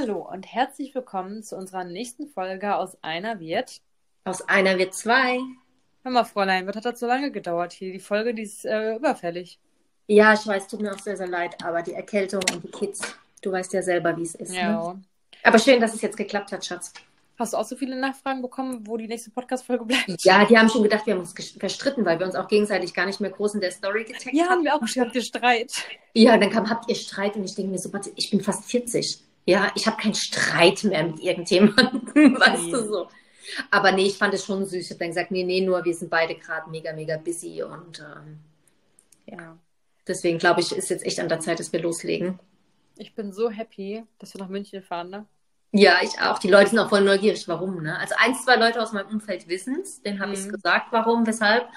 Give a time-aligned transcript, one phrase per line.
[0.00, 3.80] Hallo und herzlich willkommen zu unserer nächsten Folge aus Einer wird.
[4.24, 5.40] Aus einer wird zwei.
[6.04, 7.92] Hör mal, Fräulein, was hat das so lange gedauert hier?
[7.92, 9.58] Die Folge, die ist äh, überfällig.
[10.06, 13.00] Ja, ich weiß, tut mir auch sehr, sehr leid, aber die Erkältung und die Kids,
[13.42, 14.54] du weißt ja selber, wie es ist.
[14.54, 14.92] Ja.
[14.94, 15.02] Ne?
[15.42, 16.92] Aber schön, dass es jetzt geklappt hat, Schatz.
[17.36, 20.22] Hast du auch so viele Nachfragen bekommen, wo die nächste Podcast-Folge bleibt?
[20.22, 23.06] Ja, die haben schon gedacht, wir haben uns verstritten, weil wir uns auch gegenseitig gar
[23.06, 24.50] nicht mehr groß in der Story getaggt Ja, haben.
[24.50, 25.06] haben wir auch schon.
[25.06, 25.72] Habt ihr Streit?
[26.14, 28.64] Ja, dann kam, habt ihr Streit und ich denke mir so, warte, ich bin fast
[28.64, 29.24] 40.
[29.48, 32.72] Ja, ich habe keinen Streit mehr mit irgendjemandem, weißt Nee.
[32.72, 33.08] du so.
[33.70, 34.74] Aber nee, ich fand es schon süß.
[34.84, 38.00] Ich habe dann gesagt, nee, nee, nur wir sind beide gerade mega, mega busy und
[38.00, 38.40] ähm,
[39.26, 39.58] Ja.
[40.08, 42.40] deswegen glaube ich, ist jetzt echt an der Zeit, dass wir loslegen.
[42.96, 45.26] Ich bin so happy, dass wir nach München fahren, ne?
[45.70, 46.38] Ja, ich auch.
[46.38, 47.82] Die Leute sind auch voll neugierig, warum.
[47.82, 47.98] Ne?
[47.98, 50.48] Also ein, zwei Leute aus meinem Umfeld wissen es, denen habe ich Mhm.
[50.48, 51.68] gesagt, warum, weshalb.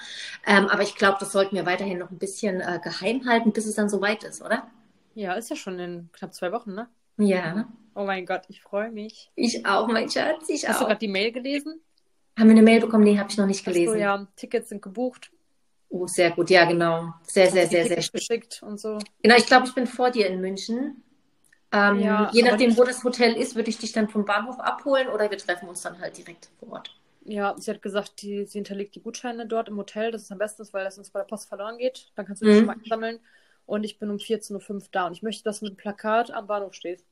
[0.46, 3.66] Ähm, aber ich glaube, das sollten wir weiterhin noch ein bisschen äh, geheim halten, bis
[3.66, 4.66] es dann soweit ist, oder?
[5.14, 6.90] Ja, ist ja schon in knapp zwei Wochen, ne?
[7.18, 9.30] Ja, Oh mein Gott, ich freue mich.
[9.34, 10.88] ich auch, mein Schatz, ich Hast du auch.
[10.88, 11.80] gerade die Mail gelesen?
[12.38, 13.04] Haben wir eine Mail bekommen?
[13.04, 13.92] Nee, habe ich noch nicht Ach gelesen.
[13.92, 15.30] so, ja, Tickets sind gebucht.
[15.90, 17.12] Oh, sehr gut, ja, genau.
[17.24, 18.12] Sehr, sehr, sehr, sehr schön.
[18.14, 18.98] geschickt und so.
[19.22, 21.02] Genau, ich glaube, ich bin vor dir in München.
[21.70, 25.08] Ähm, Ja, je nachdem, wo das Hotel ist, würde ich dich dann vom Bahnhof abholen
[25.08, 26.90] oder wir treffen uns dann halt direkt vor Ort.
[27.24, 30.10] Ja, sie hat gesagt, die, sie hinterlegt die Gutscheine dort im Hotel.
[30.10, 32.10] Das ist am besten, weil das uns bei der Post verloren geht.
[32.16, 32.58] Dann kannst du die Mhm.
[32.58, 33.20] schon mal einsammeln.
[33.66, 35.06] Und ich bin um 14.05 Uhr da.
[35.06, 37.04] Und ich möchte, dass du mit dem Plakat am Bahnhof stehst.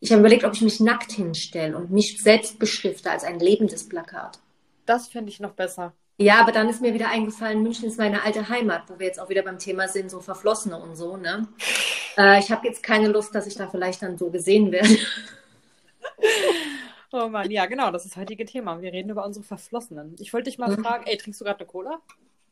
[0.00, 3.88] Ich habe überlegt, ob ich mich nackt hinstelle und mich selbst beschrifte als ein lebendes
[3.88, 4.38] Plakat.
[4.86, 5.92] Das fände ich noch besser.
[6.16, 9.18] Ja, aber dann ist mir wieder eingefallen, München ist meine alte Heimat, wo wir jetzt
[9.20, 11.48] auch wieder beim Thema sind, so Verflossene und so, ne?
[12.18, 14.88] Äh, ich habe jetzt keine Lust, dass ich da vielleicht dann so gesehen werde.
[17.12, 18.80] Oh Mann, ja, genau, das ist das heutige Thema.
[18.80, 20.14] Wir reden über unsere Verflossenen.
[20.20, 20.84] Ich wollte dich mal Mhm.
[20.84, 22.00] fragen, ey, trinkst du gerade eine Cola?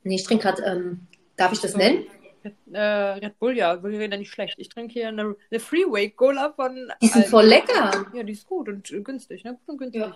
[0.03, 2.05] Nee, ich trinke gerade, ähm, darf ich das nennen?
[2.73, 4.59] Äh, Red Bull, ja, Bull wäre nicht schlecht.
[4.59, 6.91] Ich trinke hier eine, eine Freeway Cola von.
[7.03, 7.31] Die sind Aldi.
[7.31, 8.07] voll lecker.
[8.15, 9.59] Ja, die ist gut und günstig, ne?
[9.67, 10.15] Gut und günstig.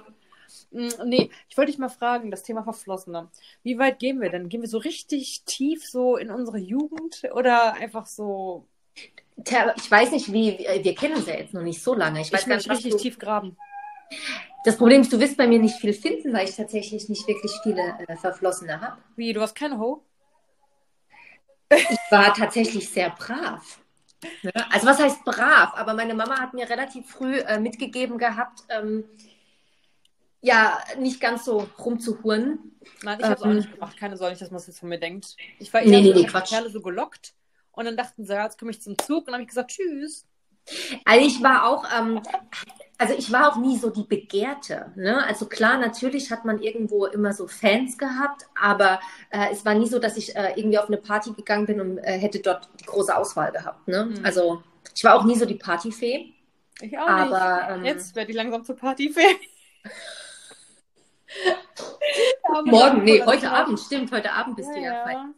[0.70, 3.30] Mm, Nee, ich wollte dich mal fragen, das Thema Verflossene.
[3.62, 4.48] Wie weit gehen wir denn?
[4.48, 8.66] Gehen wir so richtig tief so in unsere Jugend oder einfach so.
[9.44, 12.20] Tja, Ich weiß nicht, wie, wir kennen uns ja jetzt noch nicht so lange.
[12.20, 13.56] Ich weiß Ich gar möchte nicht, richtig du, tief graben.
[14.64, 17.52] Das Problem ist, du wirst bei mir nicht viel finden, weil ich tatsächlich nicht wirklich
[17.62, 18.98] viele äh, Verflossene habe.
[19.16, 20.04] Wie, du hast keine Ho?
[21.76, 23.80] Ich war tatsächlich sehr brav.
[24.42, 24.52] Ne?
[24.70, 25.72] Also was heißt brav?
[25.74, 29.04] Aber meine Mama hat mir relativ früh äh, mitgegeben gehabt, ähm,
[30.40, 32.58] ja, nicht ganz so rumzuhuren.
[33.02, 33.56] Nein, ich habe es auch Ähm.
[33.56, 33.96] nicht gemacht.
[33.96, 35.36] Keine Sorge, dass man es jetzt von mir denkt.
[35.58, 36.50] Ich war eher nee, so, nee, Quatsch.
[36.50, 37.34] Kerle so gelockt
[37.72, 39.70] und dann dachten sie, ja, jetzt komme ich zum Zug und dann habe ich gesagt,
[39.70, 40.26] tschüss.
[41.04, 42.20] Also ich war auch, ähm,
[43.02, 44.92] also ich war auch nie so die Begehrte.
[44.94, 45.24] Ne?
[45.26, 49.88] Also klar, natürlich hat man irgendwo immer so Fans gehabt, aber äh, es war nie
[49.88, 52.84] so, dass ich äh, irgendwie auf eine Party gegangen bin und äh, hätte dort die
[52.84, 53.88] große Auswahl gehabt.
[53.88, 54.04] Ne?
[54.06, 54.24] Mhm.
[54.24, 54.62] Also
[54.94, 56.32] ich war auch nie so die Partyfee.
[56.80, 57.78] Ich auch Aber, nicht.
[57.78, 59.36] ähm, Jetzt werde ich langsam zur Partyfee.
[62.66, 65.28] Morgen, nee, heute Abend, stimmt, heute Abend bist Ja, du ja, ja.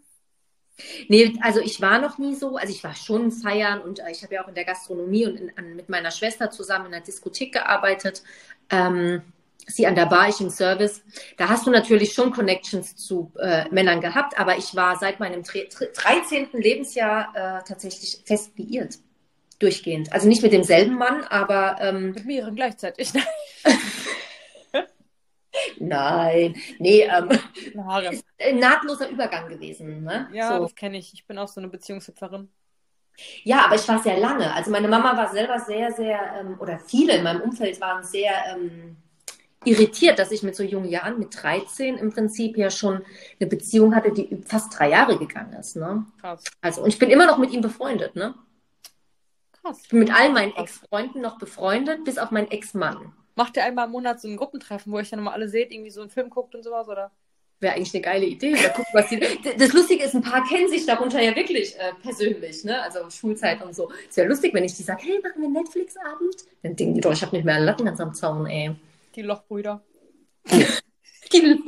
[1.09, 4.23] Nee, also ich war noch nie so, also ich war schon feiern und äh, ich
[4.23, 7.01] habe ja auch in der Gastronomie und in, an, mit meiner Schwester zusammen in der
[7.01, 8.23] Diskothek gearbeitet.
[8.71, 9.23] Ähm,
[9.67, 11.03] sie an der Bar, ich im Service.
[11.37, 15.43] Da hast du natürlich schon Connections zu äh, Männern gehabt, aber ich war seit meinem
[15.43, 16.49] tre- tre- 13.
[16.55, 18.99] Lebensjahr äh, tatsächlich fest liiert.
[19.61, 20.13] Durchgehend.
[20.13, 23.13] Also nicht mit demselben Mann, aber ähm, Mit mehreren gleichzeitig.
[25.89, 27.29] nein, nee, ähm,
[27.73, 28.21] Eine Harem.
[28.39, 30.05] ein nahtloser Übergang gewesen.
[30.05, 30.29] Ne?
[30.33, 30.63] Ja, so.
[30.65, 31.13] das kenne ich.
[31.15, 32.49] Ich bin auch so eine Beziehungshüpferin.
[33.45, 34.53] Ja, aber ich war sehr lange.
[34.53, 38.33] Also meine Mama war selber sehr, sehr, ähm, oder viele in meinem Umfeld waren sehr
[38.53, 38.97] ähm,
[39.65, 43.05] irritiert, dass ich mit so jungen Jahren, mit 13 im Prinzip ja schon
[43.39, 45.77] eine Beziehung hatte, die fast drei Jahre gegangen ist.
[45.77, 46.05] Ne?
[46.21, 46.45] Krass.
[46.61, 48.17] Also, und ich bin immer noch mit ihm befreundet.
[48.17, 48.35] Ne?
[49.53, 49.81] Krass.
[49.83, 53.13] Ich bin mit all meinen Ex-Freunden noch befreundet, bis auf meinen Ex-Mann.
[53.37, 55.91] Macht ihr einmal im Monat so ein Gruppentreffen, wo ich dann mal alle seht, irgendwie
[55.91, 57.11] so einen Film guckt und sowas, oder?
[57.61, 58.53] Wäre eigentlich eine geile Idee.
[58.53, 59.21] Mal gucken, was die...
[59.59, 62.81] Das Lustige ist, ein paar kennen sich darunter ja wirklich äh, persönlich, ne?
[62.83, 63.91] Also Schulzeit und so.
[64.09, 66.37] Es wäre lustig, wenn ich die sage, hey, machen wir Netflix-Abend?
[66.63, 68.75] Dann denken die doch, ich habe nicht mehr einen Latten ganz am Zaun, ey.
[69.15, 69.83] Die Lochbrüder.
[71.33, 71.59] Die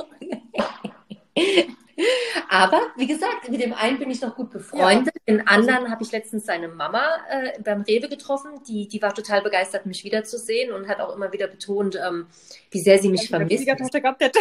[2.49, 5.13] Aber wie gesagt, mit dem einen bin ich noch gut befreundet.
[5.27, 8.61] Den anderen habe ich letztens seine Mama äh, beim Rewe getroffen.
[8.67, 12.27] Die, die war total begeistert, mich wiederzusehen und hat auch immer wieder betont, ähm,
[12.71, 13.57] wie sehr sie mich Als vermisst.
[13.63, 14.39] Schwiegertochter gehabt hätte.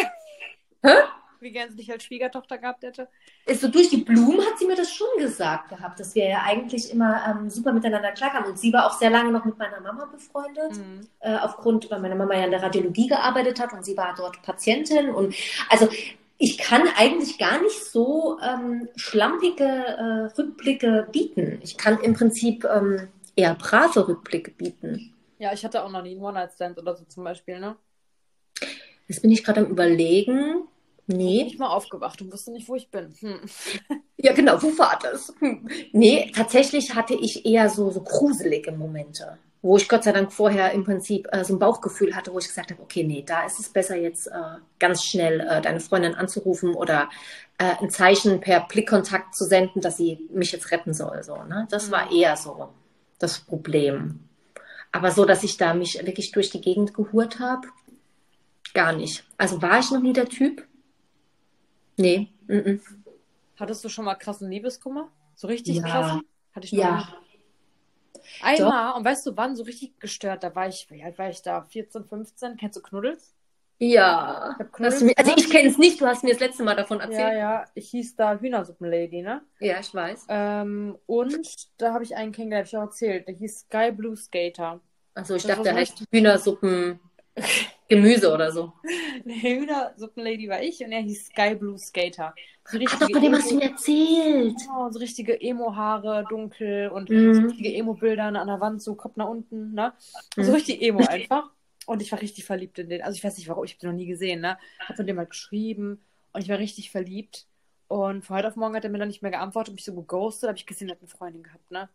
[0.83, 0.91] Hä?
[1.39, 3.09] Wie gern sie dich als Schwiegertochter gehabt hätte.
[3.45, 6.43] Ist so durch die Blumen hat sie mir das schon gesagt gehabt, dass wir ja
[6.45, 8.51] eigentlich immer ähm, super miteinander klarkamen.
[8.51, 11.07] Und sie war auch sehr lange noch mit meiner Mama befreundet, Mhm.
[11.21, 14.41] äh, aufgrund, weil meine Mama ja in der Radiologie gearbeitet hat und sie war dort
[14.43, 15.11] Patientin.
[15.11, 15.35] Und
[15.69, 15.89] also
[16.39, 21.59] ich kann eigentlich gar nicht so ähm, schlampige äh, Rückblicke bieten.
[21.63, 25.15] Ich kann im Prinzip ähm, eher brave Rückblicke bieten.
[25.39, 27.77] Ja, ich hatte auch noch nie einen One-Night-Stand oder so zum Beispiel, ne?
[29.09, 30.65] Jetzt bin ich gerade am Überlegen.
[31.07, 31.45] Bin Nee.
[31.47, 33.15] ich mal aufgewacht und wusste nicht, wo ich bin.
[33.21, 33.41] Hm.
[34.19, 35.33] Ja, genau, wo war das?
[35.39, 35.69] Hm.
[35.93, 40.73] Nee, tatsächlich hatte ich eher so, so gruselige Momente, wo ich Gott sei Dank vorher
[40.73, 43.59] im Prinzip äh, so ein Bauchgefühl hatte, wo ich gesagt habe, okay, nee, da ist
[43.59, 44.33] es besser jetzt äh,
[44.79, 47.09] ganz schnell äh, deine Freundin anzurufen oder
[47.59, 51.23] äh, ein Zeichen per Blickkontakt zu senden, dass sie mich jetzt retten soll.
[51.23, 51.67] So, ne?
[51.71, 52.69] Das war eher so
[53.19, 54.21] das Problem.
[54.93, 57.69] Aber so, dass ich da mich wirklich durch die Gegend gehurt habe,
[58.73, 59.25] gar nicht.
[59.37, 60.67] Also war ich noch nie der Typ?
[61.97, 62.29] Nee.
[62.47, 62.81] Mm -mm.
[63.59, 65.09] Hattest du schon mal krassen Liebeskummer?
[65.35, 65.83] So richtig Ja.
[65.83, 66.23] krassen?
[66.55, 66.97] Hatte ich noch Ja.
[66.99, 67.26] nie.
[68.41, 71.43] Einmal, und weißt du wann, so richtig gestört, da war ich, wie alt war ich
[71.43, 71.63] da?
[71.63, 72.57] 14, 15?
[72.57, 73.35] Kennst du Knuddels?
[73.79, 74.57] Ja.
[74.59, 77.03] Ich mir, also ich kenne es nicht, du hast mir das letzte Mal davon Ja,
[77.03, 77.35] erzählt.
[77.35, 79.43] ja, ich hieß da Hühnersuppenlady, ne?
[79.61, 80.27] Ja, ich weiß.
[80.29, 83.29] Ähm, und da habe ich einen kennengelernt, hab ich auch erzählt.
[83.29, 84.81] Der hieß Sky Blue Skater.
[85.15, 87.01] Also ich Das dachte, der heißt Hühnersuppen
[87.89, 88.73] Gemüse oder so.
[89.25, 92.35] Die Hühnersuppenlady war ich und er hieß Sky Blue Skater.
[92.65, 94.57] So Ach doch, von dem hast du mir erzählt.
[94.59, 97.49] Genau, so richtige Emo-Haare, dunkel und so Mhm.
[97.49, 99.93] richtige Emo-Bilder an der Wand, so Kopf nach unten, ne?
[100.37, 100.55] So Mhm.
[100.55, 101.51] richtig Emo einfach.
[101.87, 103.03] Und ich war richtig verliebt in den.
[103.03, 104.59] Also ich weiß nicht warum, ich habe den noch nie gesehen, ne?
[104.89, 106.01] Hab mit dem halt geschrieben
[106.33, 107.47] und ich war richtig verliebt.
[107.89, 110.49] Und von heute auf morgen hat er mir dann nicht mehr geantwortet, mich so geghostet,
[110.49, 111.89] habe ich gesehen, er hat eine Freundin gehabt, ne?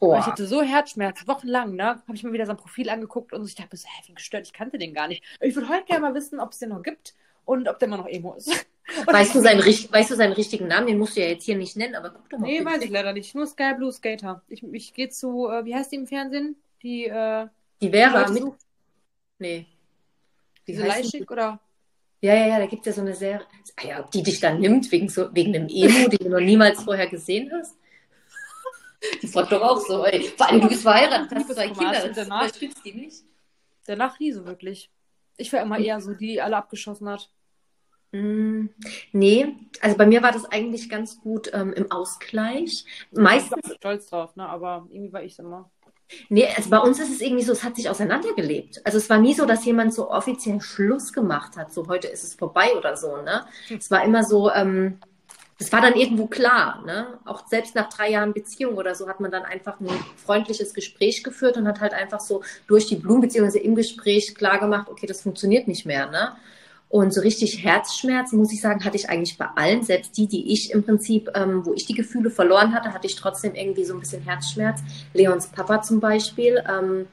[0.00, 2.02] Aber ich hatte so Herzschmerz, wochenlang, ne?
[2.06, 4.46] Habe ich mir wieder sein Profil angeguckt und so, ich dachte so, hä, wie gestört,
[4.46, 5.22] ich kannte den gar nicht.
[5.40, 7.14] Ich würde heute gerne mal wissen, ob es den noch gibt
[7.44, 8.66] und ob der immer noch Emo ist.
[9.06, 10.86] Weißt du, seinen, weißt du seinen richtigen Namen?
[10.86, 12.46] Den musst du ja jetzt hier nicht nennen, aber guck doch mal.
[12.46, 13.34] Nee, weiß ich leider nicht.
[13.34, 14.42] Nur Sky Blue Skater.
[14.46, 16.54] Ich, ich gehe zu, äh, wie heißt die im Fernsehen?
[16.84, 17.48] Die, äh,
[17.80, 18.54] Die Vera Leute mit.
[19.40, 19.66] Nee.
[20.64, 21.18] Wie diese heißt die?
[21.18, 21.58] Leischig oder?
[22.20, 23.44] Ja, ja, ja, da gibt es ja so eine Serie.
[23.74, 26.40] Ah ja, ob die dich dann nimmt, wegen, so, wegen einem Emo, den du noch
[26.40, 27.76] niemals vorher gesehen hast.
[29.22, 30.22] Die fand doch auch so, ey.
[30.36, 31.92] Vor allem, du bist verheiratet, hast zwei Kinder.
[32.08, 32.42] Das danach?
[32.42, 33.24] unterstützt die nicht.
[33.86, 34.90] Danach nie so wirklich.
[35.36, 37.30] Ich war immer eher so, die alle abgeschossen hat.
[38.12, 38.66] Mm,
[39.12, 42.84] Nee, also bei mir war das eigentlich ganz gut ähm, im Ausgleich.
[43.12, 44.48] Meistens, Ich war stolz drauf, ne?
[44.48, 45.70] Aber irgendwie war ich es immer.
[46.28, 48.80] nee, also bei uns ist es irgendwie so, es hat sich auseinandergelebt.
[48.86, 52.22] Also es war nie so, dass jemand so offiziell Schluss gemacht hat, so heute ist
[52.24, 53.44] es vorbei oder so, ne?
[53.76, 55.00] Es war immer so, ähm,
[55.58, 57.18] es war dann irgendwo klar, ne?
[57.24, 61.24] Auch selbst nach drei Jahren Beziehung oder so hat man dann einfach ein freundliches Gespräch
[61.24, 65.06] geführt und hat halt einfach so durch die Blumen beziehungsweise im Gespräch klar gemacht, okay,
[65.06, 66.32] das funktioniert nicht mehr, ne?
[66.88, 70.52] Und so richtig Herzschmerz, muss ich sagen, hatte ich eigentlich bei allen, selbst die, die
[70.52, 73.94] ich im Prinzip, ähm, wo ich die Gefühle verloren hatte, hatte ich trotzdem irgendwie so
[73.94, 74.80] ein bisschen Herzschmerz.
[75.12, 77.06] Leons Papa zum Beispiel, ähm,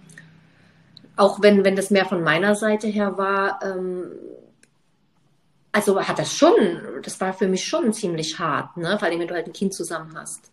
[1.15, 4.11] auch wenn, wenn das mehr von meiner Seite her war, ähm,
[5.73, 8.97] also hat das schon, das war für mich schon ziemlich hart, ne?
[8.99, 10.51] Vor allem, wenn du halt ein Kind zusammen hast.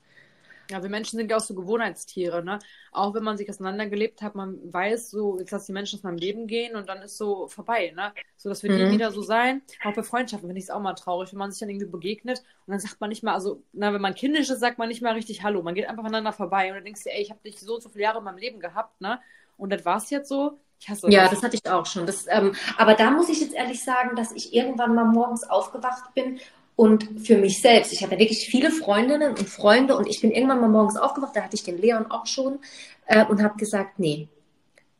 [0.70, 2.61] Ja, wir Menschen sind ja auch so Gewohnheitstiere, ne?
[2.93, 6.17] Auch wenn man sich auseinandergelebt hat, man weiß so, jetzt lass die Menschen aus meinem
[6.19, 8.14] Leben gehen und dann ist so vorbei, ne?
[8.37, 8.88] So, dass wir nie Mhm.
[8.88, 9.62] wieder so sein.
[9.82, 12.38] Auch bei Freundschaften finde ich es auch mal traurig, wenn man sich dann irgendwie begegnet
[12.67, 15.02] und dann sagt man nicht mal, also, na, wenn man kindisch ist, sagt man nicht
[15.02, 15.61] mal richtig Hallo.
[15.62, 17.82] Man geht einfach aneinander vorbei und dann denkst du, ey, ich habe dich so und
[17.82, 19.20] so viele Jahre in meinem Leben gehabt, ne?
[19.56, 20.61] Und das war's jetzt so.
[20.88, 21.43] Hasse Ja, das.
[21.43, 22.06] hatte ich auch schon.
[22.06, 26.15] Das, ähm, aber da muss ich jetzt ehrlich sagen, dass ich irgendwann mal morgens aufgewacht
[26.15, 26.41] bin
[26.77, 30.60] und für mich selbst, ich hatte wirklich viele Freundinnen und Freunde und ich bin irgendwann
[30.60, 32.58] mal morgens aufgewacht, da hatte ich den Leon auch schon
[33.06, 34.29] äh, und habe gesagt, nee,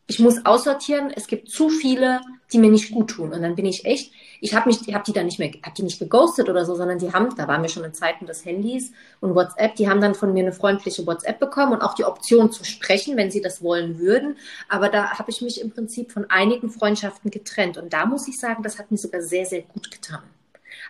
[0.06, 2.20] ich muss aussortieren, es gibt zu viele,
[2.52, 3.32] die mir nicht gut tun.
[3.32, 5.75] Und dann bin ich echt, ich habe mich, ich habe die dann nicht mehr, habe
[5.76, 8.44] die nicht geghostet oder so, sondern die haben, da waren wir schon in Zeiten des
[8.44, 12.04] Handys und WhatsApp, die haben dann von mir eine freundliche WhatsApp bekommen und auch die
[12.04, 14.37] Option zu sprechen, wenn sie das wollen würden.
[14.68, 17.76] Aber da habe ich mich im Prinzip von einigen Freundschaften getrennt.
[17.76, 20.23] Und da muss ich sagen, das hat mir sogar sehr, sehr gut getan.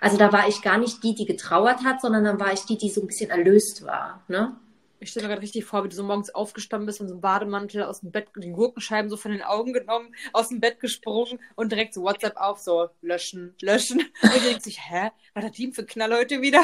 [0.00, 2.78] Also da war ich gar nicht die, die getrauert hat, sondern dann war ich die,
[2.78, 4.22] die so ein bisschen erlöst war.
[4.28, 4.52] Ne?
[5.02, 7.22] Ich stelle mir gerade richtig vor, wie du so morgens aufgestanden bist und so einen
[7.22, 11.40] Bademantel aus dem Bett, die Gurkenscheiben so von den Augen genommen, aus dem Bett gesprungen
[11.56, 14.00] und direkt so WhatsApp auf, so löschen, löschen.
[14.22, 15.10] Und du denkst sich, hä?
[15.32, 16.62] Was hat die für Knall heute wieder?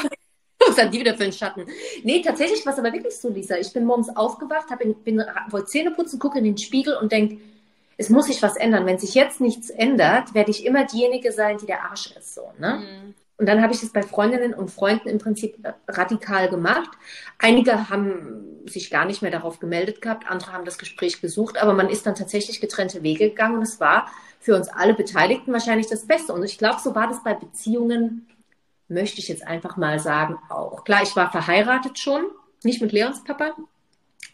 [0.67, 1.65] Was hat die wieder für einen Schatten?
[2.03, 3.57] Nee, tatsächlich war es aber wirklich so, Lisa.
[3.57, 7.11] Ich bin morgens aufgewacht, hab in, bin, wollte Zähne putzen, gucke in den Spiegel und
[7.11, 7.41] denke,
[7.97, 8.85] es muss sich was ändern.
[8.85, 12.35] Wenn sich jetzt nichts ändert, werde ich immer diejenige sein, die der Arsch ist.
[12.35, 12.83] So, ne?
[12.85, 13.15] Mhm.
[13.37, 16.89] Und dann habe ich es bei Freundinnen und Freunden im Prinzip radikal gemacht.
[17.37, 21.73] Einige haben sich gar nicht mehr darauf gemeldet gehabt, andere haben das Gespräch gesucht, aber
[21.73, 24.07] man ist dann tatsächlich getrennte Wege gegangen und es war
[24.39, 26.33] für uns alle Beteiligten wahrscheinlich das Beste.
[26.33, 28.27] Und ich glaube, so war das bei Beziehungen,
[28.87, 30.83] möchte ich jetzt einfach mal sagen, auch.
[30.83, 32.25] Klar, ich war verheiratet schon,
[32.63, 33.53] nicht mit Leons Papa,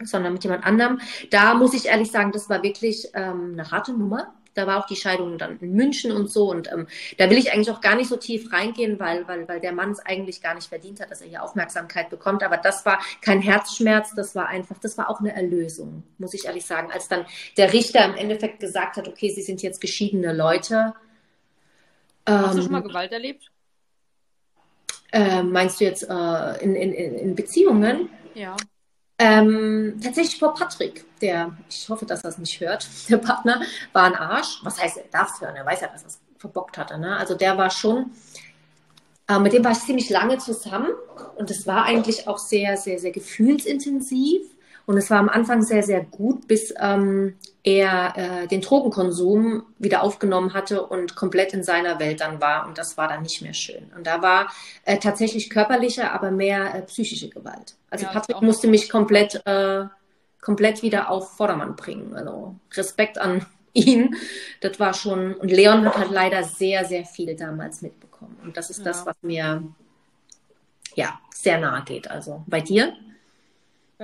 [0.01, 0.99] sondern mit jemand anderem.
[1.29, 4.33] Da muss ich ehrlich sagen, das war wirklich ähm, eine harte Nummer.
[4.53, 6.49] Da war auch die Scheidung dann in München und so.
[6.49, 9.59] Und ähm, da will ich eigentlich auch gar nicht so tief reingehen, weil, weil, weil
[9.59, 12.43] der Mann es eigentlich gar nicht verdient hat, dass er hier Aufmerksamkeit bekommt.
[12.43, 16.45] Aber das war kein Herzschmerz, das war einfach, das war auch eine Erlösung, muss ich
[16.45, 16.91] ehrlich sagen.
[16.91, 17.25] Als dann
[17.57, 20.93] der Richter im Endeffekt gesagt hat, okay, Sie sind jetzt geschiedene Leute.
[22.25, 23.51] Hast du schon mal ähm, Gewalt erlebt?
[25.11, 28.09] Äh, meinst du jetzt äh, in, in, in Beziehungen?
[28.33, 28.55] Ja.
[29.25, 33.61] Ähm, tatsächlich vor Patrick, der, ich hoffe, dass er es nicht hört, der Partner,
[33.93, 34.59] war ein Arsch.
[34.63, 36.97] Was heißt, er darf es hören, er weiß ja, dass er es verbockt hatte.
[36.97, 37.15] Ne?
[37.15, 38.11] Also der war schon,
[39.29, 40.89] äh, mit dem war ich ziemlich lange zusammen
[41.37, 44.41] und es war eigentlich auch sehr, sehr, sehr gefühlsintensiv.
[44.85, 50.03] Und es war am Anfang sehr, sehr gut, bis ähm, er äh, den Drogenkonsum wieder
[50.03, 52.67] aufgenommen hatte und komplett in seiner Welt dann war.
[52.67, 53.91] Und das war dann nicht mehr schön.
[53.95, 54.51] Und da war
[54.83, 57.75] äh, tatsächlich körperliche, aber mehr äh, psychische Gewalt.
[57.89, 59.85] Also ja, Patrick musste mich komplett, äh,
[60.41, 62.13] komplett wieder auf Vordermann bringen.
[62.15, 64.15] Also Respekt an ihn.
[64.59, 65.33] Das war schon.
[65.35, 68.37] Und Leon hat halt leider sehr, sehr viel damals mitbekommen.
[68.43, 68.85] Und das ist ja.
[68.85, 69.63] das, was mir
[70.95, 72.11] ja sehr nahe geht.
[72.11, 72.93] Also bei dir?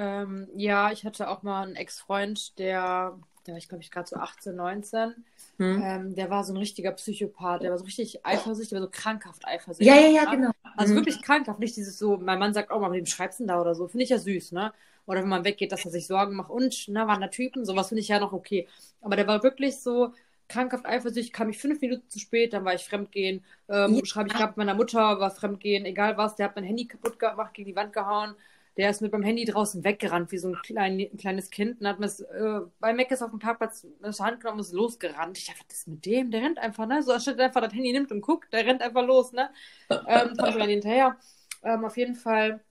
[0.01, 4.07] Ähm, ja, ich hatte auch mal einen Ex-Freund, der, der war ich glaube ich gerade
[4.07, 5.13] so 18, 19.
[5.57, 5.81] Hm.
[5.83, 8.91] Ähm, der war so ein richtiger Psychopath, der war so richtig eifersüchtig, der war so
[8.91, 9.87] krankhaft eifersüchtig.
[9.87, 10.51] Ja, ja, ja, genau.
[10.77, 10.99] Also hm.
[10.99, 13.59] wirklich krankhaft, nicht dieses so, mein Mann sagt, oh, mal, mit dem schreibst du da
[13.59, 13.89] oder so.
[13.89, 14.71] Finde ich ja süß, ne?
[15.05, 17.89] Oder wenn man weggeht, dass er sich Sorgen macht und, na, waren da Typen, sowas
[17.89, 18.69] finde ich ja noch okay.
[19.01, 20.13] Aber der war wirklich so,
[20.47, 24.05] krankhaft eifersüchtig, kam ich fünf Minuten zu spät, dann war ich fremdgehen, ähm, ja.
[24.05, 27.53] schreibe ich gerade meiner Mutter, war fremdgehen, egal was, der hat mein Handy kaputt gemacht,
[27.53, 28.35] gegen die Wand gehauen,
[28.79, 31.81] der ist mit beim Handy draußen weggerannt, wie so ein, klein, ein kleines Kind.
[31.81, 35.37] Und hat mir äh, bei Meckes auf dem Parkplatz das Hand genommen und ist losgerannt.
[35.37, 36.31] Ich dachte, was ist mit dem?
[36.31, 37.03] Der rennt einfach, ne?
[37.03, 39.49] So anstatt einfach das Handy nimmt und guckt, der rennt einfach los, ne?
[39.89, 41.17] Ähm, kommt dann hinterher.
[41.61, 42.61] Ähm, auf jeden Fall,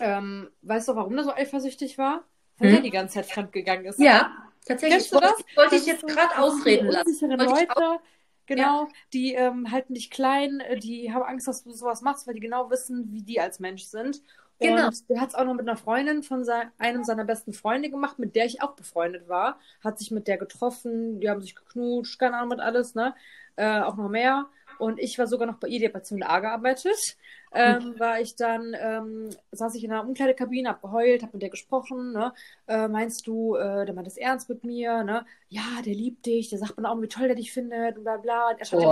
[0.00, 2.24] ähm, weißt du, warum der so eifersüchtig war?
[2.56, 2.74] Weil hm?
[2.76, 3.98] der die ganze Zeit fremd gegangen ist.
[3.98, 4.32] Ja,
[4.64, 5.10] tatsächlich.
[5.10, 5.34] Kennst du das?
[5.54, 7.28] Wollte ich jetzt gerade ausreden lassen.
[7.28, 8.00] Leute,
[8.46, 8.88] Genau, ja.
[9.12, 12.40] die ähm, halten dich klein, äh, die haben Angst, dass du sowas machst, weil die
[12.40, 14.20] genau wissen, wie die als Mensch sind.
[14.62, 14.88] Genau.
[14.88, 17.90] Und der hat es auch noch mit einer Freundin von sein, einem seiner besten Freunde
[17.90, 19.58] gemacht, mit der ich auch befreundet war.
[19.82, 23.14] Hat sich mit der getroffen, die haben sich geknutscht, keine Ahnung mit alles, ne?
[23.56, 24.46] Äh, auch noch mehr.
[24.82, 27.16] Und ich war sogar noch bei ihr, die hat bei Zimmer A gearbeitet
[27.54, 31.50] ähm, war ich dann, ähm, saß ich in einer Umkleidekabine, hab geheult, hab mit der
[31.50, 32.32] gesprochen, ne?
[32.66, 35.26] Äh, meinst du, äh, der meint es ernst mit mir, ne?
[35.48, 38.16] Ja, der liebt dich, der sagt mir auch, wie toll der dich findet und bla
[38.16, 38.50] bla.
[38.50, 38.82] Und er schaut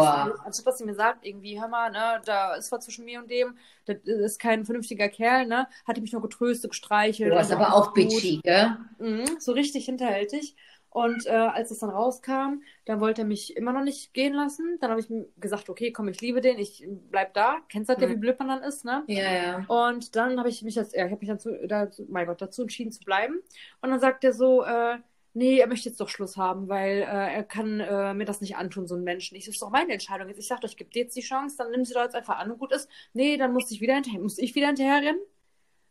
[0.44, 3.30] anstatt was sie mir sagt, irgendwie, hör mal, ne, da ist was zwischen mir und
[3.30, 3.56] dem,
[3.86, 5.66] das ist kein vernünftiger Kerl, ne?
[5.86, 7.32] Hat mich nur getröstet, gestreichelt.
[7.32, 8.76] Du warst aber auch bitchy, gell?
[8.98, 10.54] Mhm, so richtig hinterhältig.
[10.90, 14.76] Und äh, als es dann rauskam, dann wollte er mich immer noch nicht gehen lassen.
[14.80, 17.58] Dann habe ich ihm gesagt, okay, komm, ich liebe den, ich bleib da.
[17.68, 18.14] Kennst du halt, mhm.
[18.14, 19.04] wie blöd man dann ist, ne?
[19.06, 19.64] Ja, ja.
[19.68, 22.62] Und dann habe ich mich jetzt, ja, ich habe mich dazu, dazu, mein Gott, dazu
[22.62, 23.40] entschieden zu bleiben.
[23.80, 24.98] Und dann sagt er so, äh,
[25.32, 28.56] nee, er möchte jetzt doch Schluss haben, weil äh, er kann äh, mir das nicht
[28.56, 29.36] antun, so ein Menschen.
[29.36, 30.26] Ich, das ist doch meine Entscheidung.
[30.26, 32.38] Jetzt, ich sage ich gebe dir jetzt die Chance, dann nimm sie doch jetzt einfach
[32.38, 32.88] an und gut ist.
[33.12, 35.20] Nee, dann muss ich wieder hinterher, muss ich wieder hinterher rennen.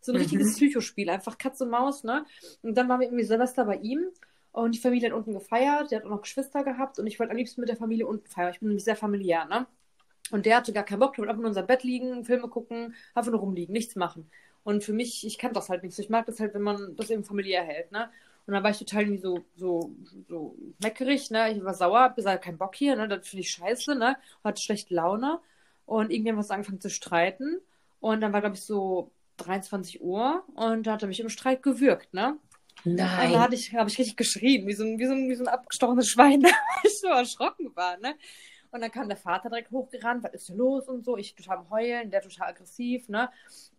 [0.02, 0.22] So ein mhm.
[0.24, 2.26] richtiges Psychospiel, einfach Katz und Maus, ne?
[2.62, 4.10] Und dann waren wir irgendwie Silvester bei ihm
[4.52, 5.92] und die Familie hat unten gefeiert.
[5.92, 8.28] Der hat auch noch Geschwister gehabt und ich wollte am liebsten mit der Familie unten
[8.28, 8.52] feiern.
[8.52, 9.68] Ich bin nämlich sehr familiär, ne?
[10.32, 12.50] Und der hatte gar keinen Bock, der wollte einfach nur in unser Bett liegen, Filme
[12.50, 14.30] gucken, einfach nur rumliegen, nichts machen.
[14.64, 16.02] Und für mich, ich kann das halt nicht so.
[16.02, 18.10] Ich mag das halt, wenn man das eben familiär hält, ne?
[18.46, 19.92] Und dann war ich total irgendwie so, so,
[20.28, 21.52] so meckerig, ne?
[21.52, 23.08] Ich war sauer, hab gesagt, kein Bock hier, ne?
[23.08, 24.18] Das finde ich scheiße, ne?
[24.44, 25.40] Hatte schlechte Laune.
[25.86, 27.60] Und irgendwie haben wir angefangen zu streiten.
[28.00, 31.64] Und dann war, glaube ich, so 23 Uhr und da hat er mich im Streit
[31.64, 32.38] gewürgt, ne?
[32.86, 33.34] Nein.
[33.34, 35.44] Da hatte ich, habe ich richtig geschrien, wie so ein, wie so ein, wie so
[35.44, 36.52] ein abgestochenes Schwein, weil
[36.84, 38.16] ich so erschrocken war, ne?
[38.72, 41.18] Und dann kam der Vater direkt hochgerannt, was ist hier los und so.
[41.18, 43.30] Ich total am Heulen, der total aggressiv, ne?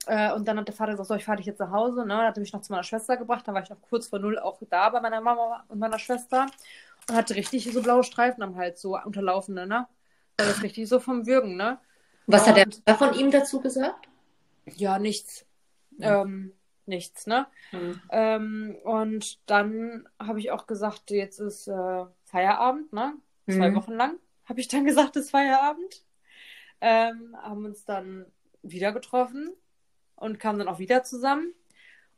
[0.07, 2.09] Äh, und dann hat der Vater gesagt, so, ich fahre dich jetzt nach Hause, ne?
[2.09, 4.19] Dann hat er mich noch zu meiner Schwester gebracht, dann war ich noch kurz vor
[4.19, 6.47] null auch da bei meiner Mama und meiner Schwester
[7.09, 9.87] und hatte richtig so blaue Streifen am Hals, so unterlaufende, ne?
[10.37, 11.78] Das richtig so vom Würgen, ne?
[12.26, 14.09] Was und, hat er von ihm dazu gesagt?
[14.66, 15.47] Ja, nichts.
[15.90, 16.04] Mhm.
[16.04, 16.52] Ähm,
[16.90, 17.47] nichts, ne?
[17.73, 18.00] Mhm.
[18.11, 23.14] Ähm, und dann habe ich auch gesagt, jetzt ist äh, Feierabend, ne?
[23.49, 23.76] Zwei mhm.
[23.76, 24.18] Wochen lang
[24.50, 26.04] habe ich dann gesagt, ist Feierabend.
[26.82, 28.26] Ähm, haben uns dann
[28.62, 29.54] wieder getroffen
[30.16, 31.54] und kamen dann auch wieder zusammen.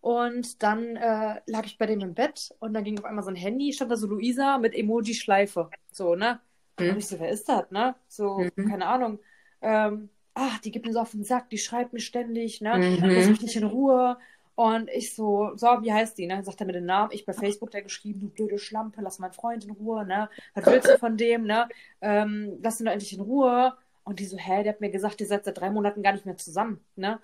[0.01, 3.31] Und dann äh, lag ich bei dem im Bett und dann ging auf einmal so
[3.31, 5.71] ein Handy, stand da so Luisa mit Emoji-Schleife.
[5.93, 6.41] So, ne?
[6.81, 6.91] Mhm.
[6.91, 7.95] Und ich so, wer ist das, ne?
[8.09, 8.69] So, mhm.
[8.69, 9.21] keine Ahnung.
[9.61, 12.79] Ähm, ach, die gibt mir so auf den Sack, die schreibt mir ständig, ne?
[12.79, 13.11] Mhm.
[13.11, 14.17] Lass mich nicht in Ruhe.
[14.55, 16.27] Und ich so, so, wie heißt die?
[16.27, 16.37] Ne?
[16.37, 17.13] Dann sagt er mir den Namen.
[17.13, 20.29] Ich bei Facebook da geschrieben, du blöde Schlampe, lass meinen Freund in Ruhe, ne?
[20.55, 21.69] Was willst du von dem, ne?
[22.01, 23.77] Ähm, lass ihn doch endlich in Ruhe.
[24.05, 26.27] Und die so, hä, der hat mir gesagt, ihr seid seit drei Monaten gar nicht
[26.27, 27.21] mehr zusammen, ne?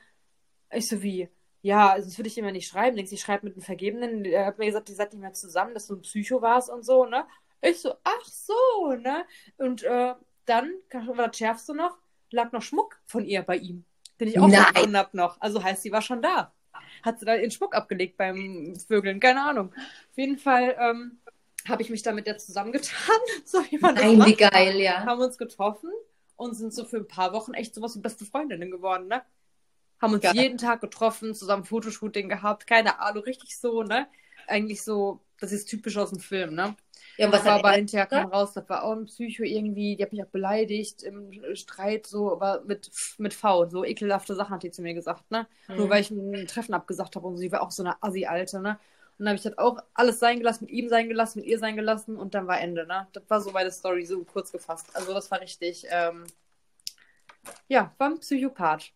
[0.72, 1.28] Ich so, wie?
[1.60, 2.96] Ja, sonst würde ich immer nicht schreiben.
[2.96, 4.24] Denkst ich schreibe mit einem Vergebenen.
[4.24, 6.84] Er hat mir gesagt, ihr seid nicht mehr zusammen, dass du ein Psycho warst und
[6.84, 7.26] so, ne?
[7.60, 9.24] Ich so, ach so, ne?
[9.56, 10.14] Und äh,
[10.46, 11.98] dann, war das schärfste noch,
[12.30, 13.84] lag noch Schmuck von ihr bei ihm,
[14.20, 15.40] den ich auch gefunden hab noch.
[15.40, 16.52] Also heißt, sie war schon da.
[17.02, 19.72] Hat sie da ihren Schmuck abgelegt beim Vögeln, keine Ahnung.
[19.74, 21.18] Auf jeden Fall ähm,
[21.68, 25.04] habe ich mich da mit der zusammengetan, so wie man das Nein, wie geil, ja.
[25.04, 25.90] Haben uns getroffen
[26.36, 29.22] und sind so für ein paar Wochen echt sowas wie beste Freundinnen geworden, ne?
[30.00, 30.36] Haben uns Geil.
[30.36, 34.06] jeden Tag getroffen, zusammen Fotoshooting gehabt, keine Ahnung, richtig so, ne?
[34.46, 36.76] Eigentlich so, das ist typisch aus dem Film, ne?
[37.18, 40.12] Ja, was war er hinterher kam raus, das war auch ein Psycho irgendwie, die hat
[40.12, 44.70] mich auch beleidigt im Streit, so, aber mit, mit V, so ekelhafte Sachen hat die
[44.70, 45.48] zu mir gesagt, ne?
[45.74, 45.90] Nur Mhm.
[45.90, 48.78] weil ich ein Treffen abgesagt habe und so, sie war auch so eine Assi-Alte, ne?
[49.18, 51.58] Und dann habe ich das auch alles sein gelassen, mit ihm sein gelassen, mit ihr
[51.58, 53.08] sein gelassen und dann war Ende, ne?
[53.12, 54.94] Das war so meine Story, so kurz gefasst.
[54.94, 56.24] Also das war richtig, ähm,
[57.68, 58.92] ja, war ein Psychopath.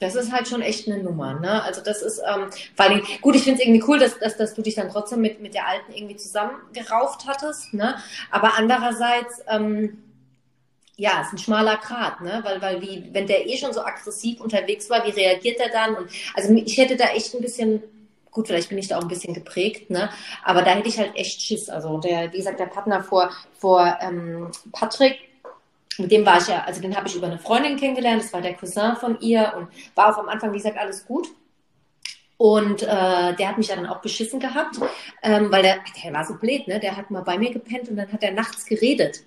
[0.00, 1.62] Das ist halt schon echt eine Nummer, ne?
[1.62, 4.54] Also das ist, ähm, vor allem, gut, ich finde es irgendwie cool, dass, dass, dass
[4.54, 7.96] du dich dann trotzdem mit, mit der Alten irgendwie zusammengerauft hattest, ne?
[8.30, 9.98] Aber andererseits, ähm,
[10.96, 12.40] ja, ist ein schmaler Grat, ne?
[12.42, 15.94] Weil, weil wie, wenn der eh schon so aggressiv unterwegs war, wie reagiert er dann?
[15.94, 17.82] Und also ich hätte da echt ein bisschen,
[18.30, 20.08] gut, vielleicht bin ich da auch ein bisschen geprägt, ne?
[20.42, 21.68] Aber da hätte ich halt echt Schiss.
[21.68, 25.29] Also der, wie gesagt, der Partner vor, vor ähm, Patrick,
[25.98, 28.40] mit dem war ich ja, also den habe ich über eine Freundin kennengelernt, das war
[28.40, 31.28] der Cousin von ihr und war auch am Anfang, wie gesagt, alles gut.
[32.36, 34.80] Und äh, der hat mich ja dann auch beschissen gehabt,
[35.22, 36.80] ähm, weil der, der war so blöd, ne?
[36.80, 39.22] Der hat mal bei mir gepennt und dann hat er nachts geredet.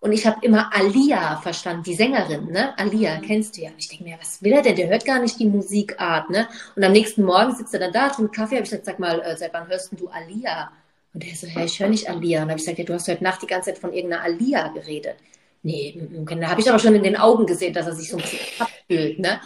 [0.00, 2.78] Und ich habe immer Alia verstanden, die Sängerin, ne?
[2.78, 3.70] Alia, kennst du ja.
[3.70, 4.76] Und ich denke mir, was will er denn?
[4.76, 6.48] Der hört gar nicht die Musikart, ne?
[6.76, 8.54] Und am nächsten Morgen sitzt er dann da, trinkt Kaffee.
[8.54, 10.70] Habe ich gesagt, sag mal, äh, seit wann hörst du Alia?
[11.14, 12.42] Und er so, ja, ich höre nicht Alia.
[12.42, 14.68] Und habe ich gesagt, ja, du hast heute Nacht die ganze Zeit von irgendeiner Alia
[14.68, 15.16] geredet.
[15.62, 16.08] Nee,
[16.40, 18.40] da habe ich aber schon in den Augen gesehen, dass er sich so ein bisschen
[18.58, 19.40] abfühlt, ne?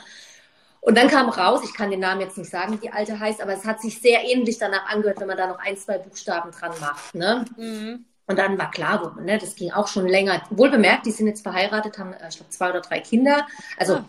[0.81, 3.43] Und dann kam raus, ich kann den Namen jetzt nicht sagen, wie die alte heißt,
[3.43, 6.53] aber es hat sich sehr ähnlich danach angehört, wenn man da noch ein, zwei Buchstaben
[6.53, 7.45] dran macht, ne?
[7.57, 8.05] Mhm.
[8.29, 10.43] Und dann war klar, wo- ne, das ging auch schon länger.
[10.51, 13.47] Wohl bemerkt, die sind jetzt verheiratet, haben, äh, ich glaube, zwei oder drei Kinder.
[13.77, 14.05] Also Ah.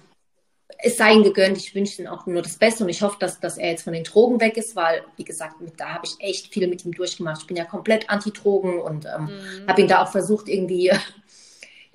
[0.80, 3.40] es sei ihnen gegönnt, ich wünsche ihnen auch nur das Beste und ich hoffe, dass,
[3.40, 6.16] dass er jetzt von den Drogen weg ist, weil, wie gesagt, mit, da habe ich
[6.20, 7.42] echt viel mit ihm durchgemacht.
[7.42, 9.68] Ich bin ja komplett anti-Drogen und ähm, Mhm.
[9.68, 10.92] habe ihn da auch versucht, irgendwie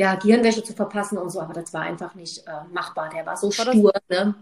[0.03, 3.09] ja, Gehirnwäsche zu verpassen und so, aber das war einfach nicht äh, machbar.
[3.11, 3.93] Der war so War das- stur.
[4.09, 4.35] Ne?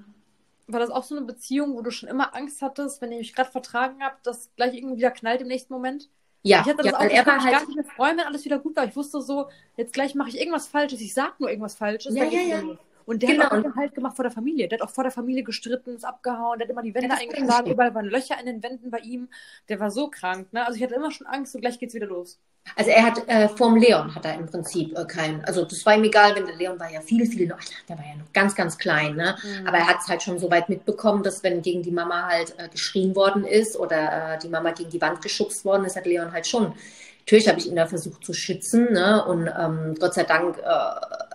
[0.68, 3.34] War das auch so eine Beziehung, wo du schon immer Angst hattest, wenn ihr mich
[3.34, 6.08] gerade vertragen habt, dass gleich irgendwie wieder knallt im nächsten Moment?
[6.42, 8.16] Ja, Ich hatte das ja auch, ich er war mich halt gar nicht mehr freuen,
[8.16, 8.84] wenn alles wieder gut war.
[8.86, 12.14] Ich wusste so, jetzt gleich mache ich irgendwas Falsches, ich sag nur irgendwas Falsches.
[12.14, 12.60] Ja, ja, ja.
[12.60, 12.78] los.
[13.10, 13.50] Und der Genau.
[13.50, 14.68] hat auch Halt gemacht vor der Familie.
[14.68, 17.68] Der hat auch vor der Familie gestritten, ist abgehauen, der hat immer die Wände eingeschlagen,
[17.72, 19.28] überall waren Löcher in den Wänden bei ihm.
[19.68, 20.64] Der war so krank, ne?
[20.64, 22.38] Also ich hatte immer schon Angst, so gleich geht's wieder los.
[22.76, 25.96] Also er hat äh, vorm Leon hat er im Prinzip äh, kein, also das war
[25.96, 28.78] ihm egal, wenn der Leon war ja viel, viel der war ja noch ganz, ganz
[28.78, 29.34] klein, ne?
[29.42, 29.66] Mhm.
[29.66, 32.54] Aber er hat es halt schon so weit mitbekommen, dass wenn gegen die Mama halt
[32.58, 36.06] äh, geschrien worden ist oder äh, die Mama gegen die Wand geschubst worden ist, hat
[36.06, 36.74] Leon halt schon.
[37.20, 39.24] Natürlich habe ich ihn da versucht zu schützen, ne?
[39.24, 40.62] Und ähm, Gott sei Dank äh,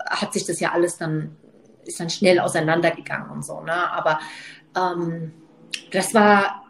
[0.09, 1.35] hat sich das ja alles dann,
[1.85, 3.91] ist dann schnell auseinandergegangen und so, ne?
[3.91, 4.19] Aber
[4.75, 5.33] ähm,
[5.91, 6.65] das war,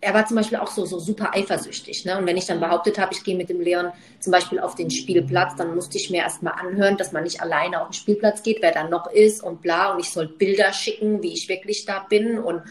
[0.00, 2.04] er war zum Beispiel auch so, so super eifersüchtig.
[2.04, 2.18] Ne?
[2.18, 4.90] Und wenn ich dann behauptet habe, ich gehe mit dem Leon zum Beispiel auf den
[4.90, 8.58] Spielplatz, dann musste ich mir erstmal anhören, dass man nicht alleine auf den Spielplatz geht,
[8.60, 9.92] wer da noch ist und bla.
[9.92, 12.38] Und ich soll Bilder schicken, wie ich wirklich da bin.
[12.38, 12.62] Und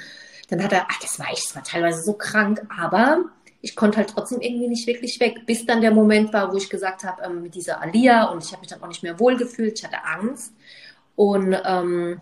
[0.49, 3.25] dann hat er, ach, das war echt, das war teilweise so krank, aber
[3.61, 6.69] ich konnte halt trotzdem irgendwie nicht wirklich weg, bis dann der Moment war, wo ich
[6.69, 9.79] gesagt habe, ähm, mit dieser Alia und ich habe mich dann auch nicht mehr wohlgefühlt,
[9.79, 10.53] ich hatte Angst.
[11.15, 12.21] Und ähm,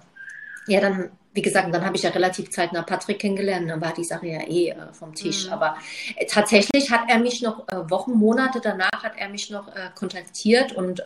[0.68, 4.04] ja, dann, wie gesagt, dann habe ich ja relativ zeitnah Patrick kennengelernt, dann war die
[4.04, 5.48] Sache ja eh äh, vom Tisch.
[5.48, 5.54] Mhm.
[5.54, 5.78] Aber
[6.16, 9.90] äh, tatsächlich hat er mich noch äh, Wochen, Monate danach hat er mich noch äh,
[9.96, 11.04] kontaktiert und äh,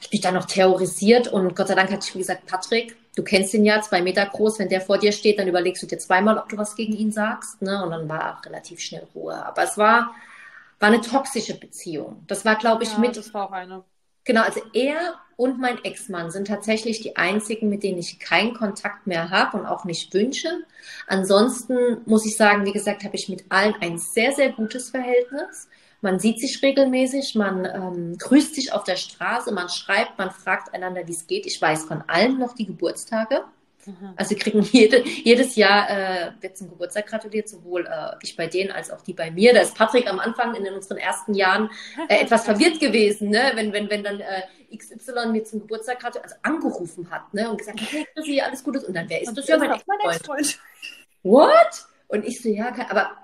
[0.00, 3.22] hat mich dann noch terrorisiert und Gott sei Dank hatte ich, wie gesagt, Patrick, du
[3.22, 5.98] kennst ihn ja, zwei Meter groß, wenn der vor dir steht, dann überlegst du dir
[5.98, 7.84] zweimal, ob du was gegen ihn sagst, ne?
[7.84, 9.44] Und dann war auch relativ schnell Ruhe.
[9.44, 10.14] Aber es war,
[10.78, 12.24] war eine toxische Beziehung.
[12.26, 13.84] Das war, glaube ich, ja, mit das war auch eine.
[14.24, 19.06] Genau, also er und mein Ex-Mann sind tatsächlich die einzigen, mit denen ich keinen Kontakt
[19.06, 20.50] mehr habe und auch nicht wünsche.
[21.06, 25.66] Ansonsten muss ich sagen, wie gesagt, habe ich mit allen ein sehr, sehr gutes Verhältnis.
[26.02, 30.74] Man sieht sich regelmäßig, man ähm, grüßt sich auf der Straße, man schreibt, man fragt
[30.74, 31.46] einander, wie es geht.
[31.46, 33.42] Ich weiß von allen noch die Geburtstage.
[33.86, 34.14] Mhm.
[34.16, 38.46] Also wir kriegen jede, jedes Jahr äh, wird zum Geburtstag gratuliert, sowohl äh, ich bei
[38.46, 39.54] denen als auch die bei mir.
[39.54, 41.70] Da ist Patrick am Anfang in unseren ersten Jahren
[42.08, 43.52] äh, etwas verwirrt gewesen, ne?
[43.54, 44.42] wenn, wenn, wenn dann äh,
[44.76, 47.50] XY mir zum Geburtstag gratuliert, also angerufen hat ne?
[47.50, 48.84] und gesagt hat, hey Chrissy, alles Gutes.
[48.84, 49.48] Und dann, wer ist Und das?
[49.48, 50.04] Ja, mein Ex-Freund.
[50.04, 50.58] Ex-Freund.
[51.22, 51.86] What?
[52.08, 53.16] Und ich so, ja, aber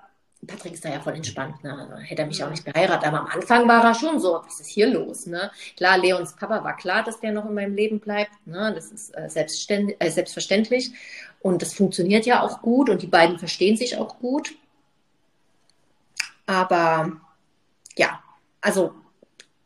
[0.46, 1.76] Patrick ist da ja voll entspannt, ne?
[1.76, 4.60] Also, hätte er mich auch nicht geheiratet, aber am Anfang war er schon so, was
[4.60, 5.50] ist hier los, ne?
[5.76, 8.72] Klar, Leons Papa war klar, dass der noch in meinem Leben bleibt, ne?
[8.74, 10.92] Das ist äh, äh, selbstverständlich
[11.40, 14.54] und das funktioniert ja auch gut und die beiden verstehen sich auch gut.
[16.46, 17.12] Aber
[17.96, 18.22] ja,
[18.60, 18.94] also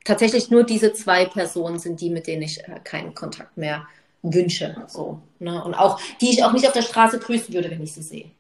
[0.05, 3.87] tatsächlich nur diese zwei Personen sind die, mit denen ich äh, keinen Kontakt mehr
[4.23, 4.85] wünsche.
[4.89, 5.63] So, ne?
[5.65, 8.31] Und auch, die ich auch nicht auf der Straße grüßen würde, wenn ich sie sehe.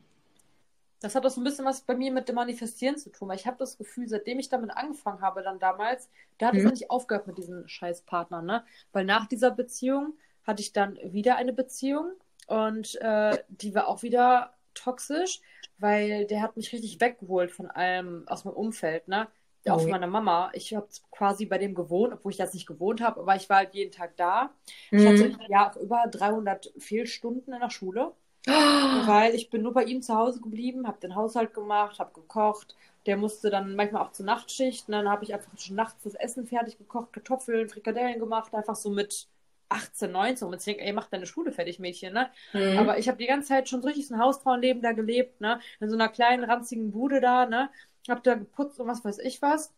[1.00, 3.36] Das hat auch so ein bisschen was bei mir mit dem Manifestieren zu tun, weil
[3.36, 6.70] ich habe das Gefühl, seitdem ich damit angefangen habe, dann damals, da hat es mhm.
[6.70, 8.64] nicht aufgehört mit diesen Scheißpartnern, ne?
[8.92, 12.12] Weil nach dieser Beziehung hatte ich dann wieder eine Beziehung
[12.46, 15.40] und äh, die war auch wieder toxisch,
[15.78, 19.28] weil der hat mich richtig weggeholt von allem aus meinem Umfeld, ne?
[19.66, 19.72] Oh.
[19.72, 20.50] Auch von meiner Mama.
[20.54, 23.58] Ich habe quasi bei dem gewohnt, obwohl ich das nicht gewohnt habe, aber ich war
[23.58, 24.50] halt jeden Tag da.
[24.90, 24.98] Mhm.
[24.98, 28.12] Ich hatte ja auch über 300 Fehlstunden in der Schule.
[28.48, 28.53] Oh.
[28.53, 32.76] Weil ich bin nur bei ihm zu Hause geblieben, habe den Haushalt gemacht, habe gekocht.
[33.07, 34.88] Der musste dann manchmal auch zur Nachtschicht.
[34.88, 38.76] Und dann habe ich einfach schon nachts das Essen fertig gekocht, Kartoffeln, Frikadellen gemacht, einfach
[38.76, 39.29] so mit
[39.70, 42.31] 18, 19 und ich denke, ey, mach deine Schule fertig, Mädchen, ne?
[42.53, 42.79] Mhm.
[42.79, 45.61] Aber ich habe die ganze Zeit schon so richtig so ein Hausfrauenleben da gelebt, ne?
[45.81, 47.70] In so einer kleinen, ranzigen Bude da, ne?
[48.09, 49.72] Hab da geputzt und was weiß ich was.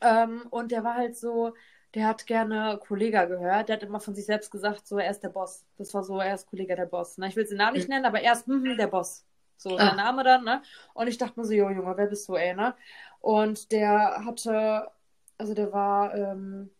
[0.00, 1.54] Ähm, und der war halt so,
[1.94, 3.68] der hat gerne Kollega gehört.
[3.68, 5.64] Der hat immer von sich selbst gesagt, so, er ist der Boss.
[5.78, 7.18] Das war so, er ist Kollege der Boss.
[7.18, 7.28] Ne?
[7.28, 9.24] Ich will den Namen nicht nennen, aber er ist hm, der Boss.
[9.56, 9.76] So, ah.
[9.76, 10.62] der Name dann, ne?
[10.94, 12.74] Und ich dachte mir so, jo, Junge, wer bist du, ey, ne?
[13.20, 14.90] Und der hatte,
[15.38, 16.70] also der war, ähm,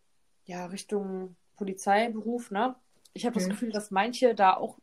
[0.43, 2.75] ja, Richtung Polizeiberuf, ne?
[3.13, 3.39] Ich habe mhm.
[3.39, 4.77] das Gefühl, dass manche da auch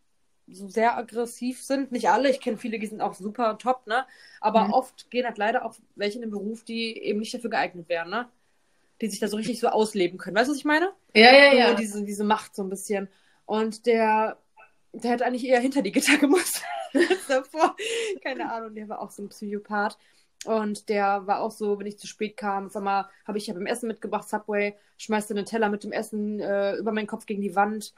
[0.48, 1.92] so sehr aggressiv sind.
[1.92, 4.06] Nicht alle, ich kenne viele, die sind auch super top, ne?
[4.40, 4.72] Aber mhm.
[4.72, 8.08] oft gehen halt leider auch welche in den Beruf, die eben nicht dafür geeignet wären,
[8.08, 8.28] ne?
[9.02, 10.36] Die sich da so richtig so ausleben können.
[10.36, 10.92] Weißt du, was ich meine?
[11.12, 11.74] Ja, ja, ja.
[11.74, 13.08] diese, diese Macht so ein bisschen.
[13.46, 14.38] Und der,
[14.92, 16.62] der hätte eigentlich eher hinter die Gitter gemusst
[17.28, 17.76] davor.
[18.22, 19.98] Keine Ahnung, der war auch so ein Psychopath.
[20.44, 23.54] Und der war auch so, wenn ich zu spät kam, sag mal, habe ich ja
[23.54, 27.42] beim Essen mitgebracht, Subway, schmeißte einen Teller mit dem Essen äh, über meinen Kopf gegen
[27.42, 27.92] die Wand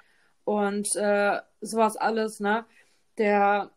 [0.45, 2.64] und äh, sowas alles, ne?
[3.17, 3.71] Der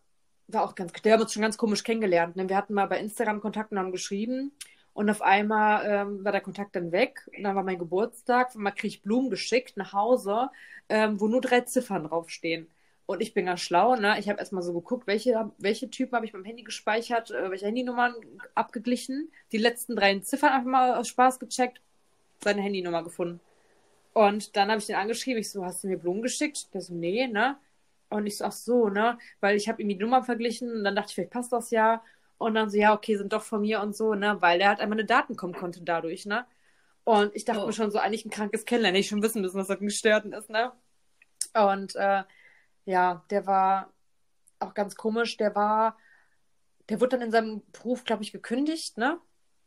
[0.48, 2.36] war auch ganz, der hat uns schon ganz komisch kennengelernt.
[2.36, 2.48] Ne?
[2.48, 4.54] Wir hatten mal bei Instagram Kontakt und haben geschrieben
[4.98, 7.30] und auf einmal ähm, war der Kontakt dann weg.
[7.38, 10.50] Und dann war mein Geburtstag, und mal kriege ich Blumen geschickt nach Hause,
[10.90, 12.68] ähm, wo nur drei Ziffern draufstehen.
[13.06, 14.18] Und ich bin ganz schlau, ne?
[14.18, 17.68] Ich habe erstmal so geguckt, welche, welche Typen habe ich beim Handy gespeichert, äh, welche
[17.68, 18.16] Handynummern
[18.56, 19.32] abgeglichen.
[19.52, 21.80] Die letzten drei Ziffern einfach mal aus Spaß gecheckt,
[22.44, 23.40] seine Handynummer gefunden.
[24.14, 26.74] Und dann habe ich den angeschrieben, ich so, hast du mir Blumen geschickt?
[26.74, 27.58] Der so, nee, ne?
[28.10, 29.20] Und ich so, ach so, ne?
[29.42, 32.02] Weil ich habe ihm die Nummern verglichen und dann dachte ich, vielleicht passt das ja.
[32.38, 34.38] Und dann so, ja, okay, sind doch von mir und so, ne?
[34.42, 36.46] Weil der halt einmal eine Daten kommen konnte dadurch, ne?
[37.04, 37.68] Und ich dachte oh.
[37.68, 40.34] mir schon so, eigentlich ein krankes Kennenlernen, ich schon wissen müssen, was das ein Gestörten
[40.34, 40.72] ist, ne?
[41.54, 42.24] Und äh,
[42.86, 43.92] ja, der war
[44.60, 45.38] auch ganz komisch.
[45.38, 45.98] Der war,
[46.90, 49.20] der wurde dann in seinem Beruf, glaube ich, gekündigt, ne?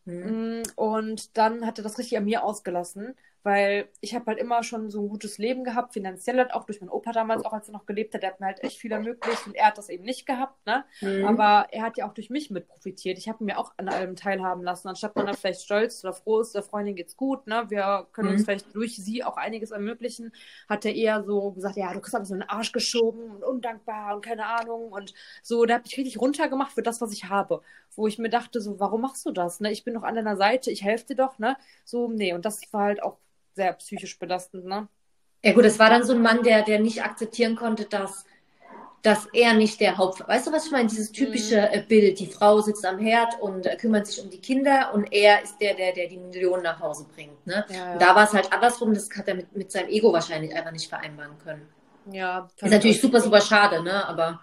[0.05, 0.63] Mhm.
[0.77, 4.91] Und dann hat er das richtig an mir ausgelassen weil ich habe halt immer schon
[4.91, 7.73] so ein gutes Leben gehabt, finanziell halt auch durch meinen Opa damals, auch als er
[7.73, 10.05] noch gelebt hat, der hat mir halt echt viel ermöglicht und er hat das eben
[10.05, 10.85] nicht gehabt, ne?
[11.01, 11.25] Mhm.
[11.25, 13.17] Aber er hat ja auch durch mich mit profitiert.
[13.17, 16.41] Ich habe mir auch an allem teilhaben lassen, anstatt man dann vielleicht stolz oder froh
[16.41, 17.65] ist, der Freundin geht's gut, ne?
[17.69, 18.35] Wir können mhm.
[18.35, 20.33] uns vielleicht durch sie auch einiges ermöglichen,
[20.69, 24.17] hat er eher so gesagt, ja, du kriegst aber so einen Arsch geschoben und undankbar
[24.17, 27.63] und keine Ahnung und so, da habe ich richtig runtergemacht für das, was ich habe,
[27.97, 29.73] wo ich mir dachte, so, warum machst du das, ne?
[29.73, 31.57] Ich bin doch an deiner Seite, ich helfe dir doch, ne?
[31.85, 33.17] So, nee, und das war halt auch
[33.55, 34.89] sehr psychisch belastend, ne?
[35.43, 38.27] Ja gut, es war dann so ein Mann, der, der nicht akzeptieren konnte, dass,
[39.01, 40.27] dass er nicht der Haupt...
[40.29, 40.89] Weißt du, was ich meine?
[40.89, 41.89] Dieses typische mhm.
[41.89, 45.43] Bild, die Frau sitzt am Herd und äh, kümmert sich um die Kinder und er
[45.43, 47.47] ist der, der, der die Millionen nach Hause bringt.
[47.47, 47.65] Ne?
[47.71, 47.97] Ja, ja.
[47.97, 50.89] Da war es halt andersrum, das hat er mit, mit seinem Ego wahrscheinlich einfach nicht
[50.89, 51.67] vereinbaren können.
[52.11, 52.49] Ja.
[52.57, 54.07] Ist natürlich super, super schade, ne?
[54.09, 54.41] Aber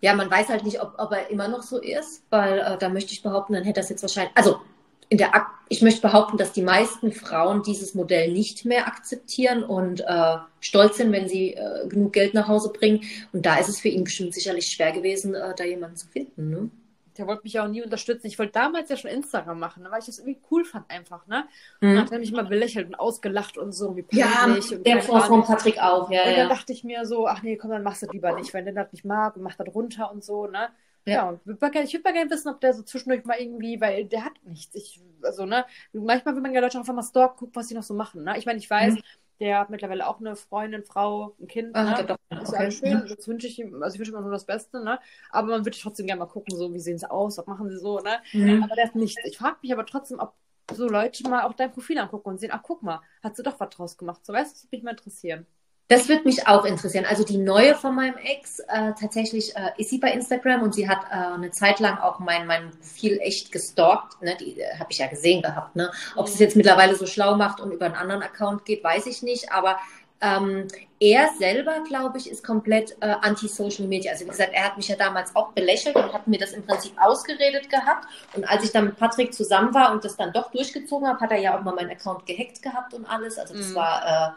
[0.00, 2.88] ja, man weiß halt nicht, ob, ob er immer noch so ist, weil äh, da
[2.88, 4.34] möchte ich behaupten, dann hätte das jetzt wahrscheinlich...
[4.36, 4.60] Also
[5.08, 10.00] in der, ich möchte behaupten, dass die meisten Frauen dieses Modell nicht mehr akzeptieren und
[10.00, 13.02] äh, stolz sind, wenn sie äh, genug Geld nach Hause bringen.
[13.32, 16.50] Und da ist es für ihn bestimmt sicherlich schwer gewesen, äh, da jemanden zu finden.
[16.50, 16.70] Ne?
[17.16, 18.26] Der wollte mich ja auch nie unterstützen.
[18.28, 21.26] Ich wollte damals ja schon Instagram machen, ne, weil ich das irgendwie cool fand einfach.
[21.26, 21.46] Ne?
[21.80, 21.88] Mhm.
[21.88, 23.96] Und dann hat er mich immer belächelt und ausgelacht und so.
[23.96, 26.10] Wie ja, und der Vor von Patrick auch.
[26.10, 26.48] Ja, und dann ja.
[26.48, 28.92] dachte ich mir so, ach nee, komm, dann machst du lieber nicht, wenn der das
[28.92, 30.46] nicht mag und macht das runter und so.
[30.46, 30.68] Ne?
[31.08, 31.32] Ja,
[31.68, 34.32] gerne, ich würde mal gerne wissen, ob der so zwischendurch mal irgendwie, weil der hat
[34.44, 34.74] nichts.
[34.74, 37.82] Ich, also, ne, manchmal will man ja Leute einfach mal stalken, gucken, was die noch
[37.82, 38.24] so machen.
[38.24, 38.38] Ne?
[38.38, 39.02] Ich meine, ich weiß, mhm.
[39.40, 41.74] der hat mittlerweile auch eine Freundin, Frau, ein Kind.
[41.74, 42.04] Ah, ne?
[42.04, 42.40] Doch.
[42.42, 43.06] Ist ja alles schön.
[43.08, 44.98] Das wünsche ich ihm, also ich wünsche ihm nur das Beste, ne?
[45.30, 47.78] Aber man würde trotzdem gerne mal gucken, so, wie sehen sie aus, was machen sie
[47.78, 48.18] so, ne?
[48.32, 48.62] Mhm.
[48.62, 49.20] Aber der hat nichts.
[49.24, 50.34] Ich frage mich aber trotzdem, ob
[50.74, 53.58] so Leute mal auch dein Profil angucken und sehen, ach guck mal, hat sie doch
[53.58, 54.24] was draus gemacht.
[54.24, 55.46] So, weißt du, das würde mich mal interessieren.
[55.88, 57.06] Das würde mich auch interessieren.
[57.08, 60.88] Also die neue von meinem Ex, äh, tatsächlich äh, ist sie bei Instagram und sie
[60.88, 64.20] hat äh, eine Zeit lang auch mein, mein Profil echt gestalkt.
[64.20, 64.36] Ne?
[64.38, 65.76] Die äh, habe ich ja gesehen gehabt.
[65.76, 65.90] Ne?
[66.14, 69.06] Ob sie es jetzt mittlerweile so schlau macht und über einen anderen Account geht, weiß
[69.06, 69.50] ich nicht.
[69.52, 69.78] Aber
[70.20, 70.66] Ähm,
[70.98, 74.10] er selber, glaube ich, ist komplett äh, anti-Social Media.
[74.10, 76.66] Also wie gesagt, er hat mich ja damals auch belächelt und hat mir das im
[76.66, 78.04] Prinzip ausgeredet gehabt.
[78.34, 81.30] Und als ich dann mit Patrick zusammen war und das dann doch durchgezogen habe, hat
[81.30, 83.38] er ja auch mal meinen Account gehackt gehabt und alles.
[83.38, 83.74] Also das mhm.
[83.76, 84.30] war äh,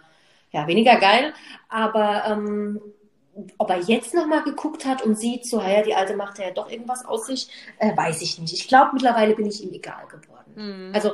[0.52, 1.34] ja weniger geil.
[1.70, 2.82] Aber ähm,
[3.58, 6.70] ob er jetzt nochmal geguckt hat und sieht, so, ja, die Alte macht ja doch
[6.70, 7.48] irgendwas aus sich,
[7.80, 8.54] äh, weiß ich nicht.
[8.54, 10.54] Ich glaube, mittlerweile bin ich ihm egal geworden.
[10.56, 10.92] Mhm.
[10.94, 11.14] Also,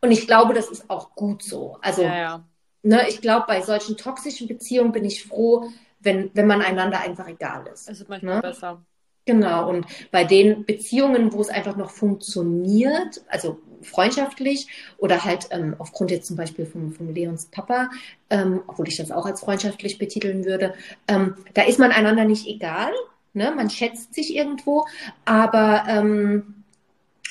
[0.00, 1.78] und ich glaube, das ist auch gut so.
[1.82, 2.44] Also, ja, ja
[2.82, 7.28] ne, ich glaube, bei solchen toxischen Beziehungen bin ich froh, wenn, wenn man einander einfach
[7.28, 7.88] egal ist.
[7.88, 8.42] Es ist manchmal ne?
[8.42, 8.84] besser.
[9.28, 15.76] Genau, und bei den Beziehungen, wo es einfach noch funktioniert, also freundschaftlich oder halt ähm,
[15.76, 17.90] aufgrund jetzt zum Beispiel von, von Leons Papa,
[18.30, 20.72] ähm, obwohl ich das auch als freundschaftlich betiteln würde,
[21.08, 22.90] ähm, da ist man einander nicht egal,
[23.34, 23.52] ne?
[23.54, 24.86] man schätzt sich irgendwo,
[25.26, 26.64] aber ähm,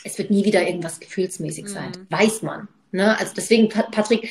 [0.03, 2.05] es wird nie wieder irgendwas gefühlsmäßig sein, mhm.
[2.15, 2.67] weiß man.
[2.91, 3.17] Ne?
[3.17, 4.29] Also deswegen, Patrick,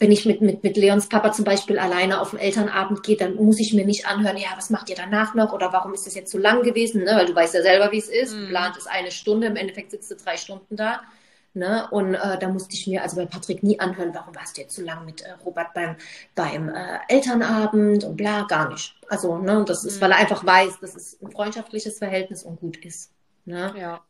[0.00, 3.34] wenn ich mit, mit, mit Leons Papa zum Beispiel alleine auf den Elternabend gehe, dann
[3.34, 6.14] muss ich mir nicht anhören, ja, was macht ihr danach noch oder warum ist das
[6.14, 7.12] jetzt so lang gewesen, ne?
[7.14, 8.34] weil du weißt ja selber, wie es ist.
[8.34, 8.48] Mhm.
[8.48, 11.02] Plant ist eine Stunde, im Endeffekt sitzt du drei Stunden da.
[11.52, 11.86] Ne?
[11.90, 14.74] Und äh, da musste ich mir also bei Patrick nie anhören, warum warst du jetzt
[14.74, 15.96] so lang mit äh, Robert beim,
[16.34, 18.94] beim äh, Elternabend und bla, gar nicht.
[19.08, 20.00] Also, ne, das ist, mhm.
[20.00, 23.12] weil er einfach weiß, dass es ein freundschaftliches Verhältnis und gut ist.
[23.44, 23.74] Ne?
[23.76, 24.00] Ja.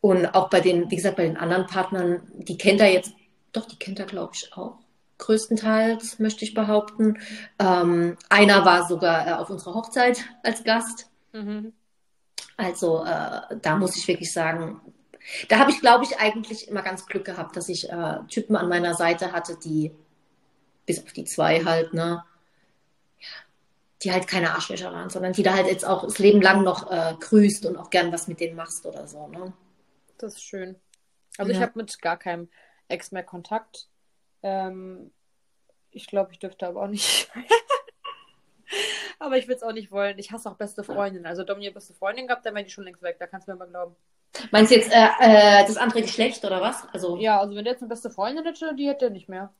[0.00, 3.12] Und auch bei den, wie gesagt, bei den anderen Partnern, die kennt er jetzt,
[3.52, 4.81] doch, die kennt er, glaube ich, auch
[5.22, 7.18] größtenteils, möchte ich behaupten.
[7.58, 11.08] Ähm, einer war sogar äh, auf unserer Hochzeit als Gast.
[11.32, 11.72] Mhm.
[12.56, 14.80] Also äh, da muss ich wirklich sagen,
[15.48, 18.68] da habe ich, glaube ich, eigentlich immer ganz Glück gehabt, dass ich äh, Typen an
[18.68, 19.92] meiner Seite hatte, die
[20.84, 22.24] bis auf die zwei halt, ne,
[23.18, 23.28] ja,
[24.02, 26.90] die halt keine Arschlöcher waren, sondern die da halt jetzt auch das Leben lang noch
[26.90, 29.52] äh, grüßt und auch gern was mit denen machst oder so, ne?
[30.18, 30.76] Das ist schön.
[31.38, 31.58] Also ja.
[31.58, 32.48] ich habe mit gar keinem
[32.88, 33.88] Ex mehr Kontakt.
[34.42, 35.12] Ähm,
[35.90, 37.30] ich glaube, ich dürfte aber auch nicht.
[39.18, 40.18] aber ich will es auch nicht wollen.
[40.18, 41.26] Ich hasse auch beste Freundin.
[41.26, 43.16] Also Dominik beste Freundin gehabt, dann wäre die schon längst weg.
[43.18, 43.96] Da kannst du mir mal glauben.
[44.50, 46.86] Meinst du jetzt äh, äh, das andere Geschlecht oder was?
[46.92, 49.52] Also ja, also wenn der jetzt eine beste Freundin hätte, die hätte er nicht mehr.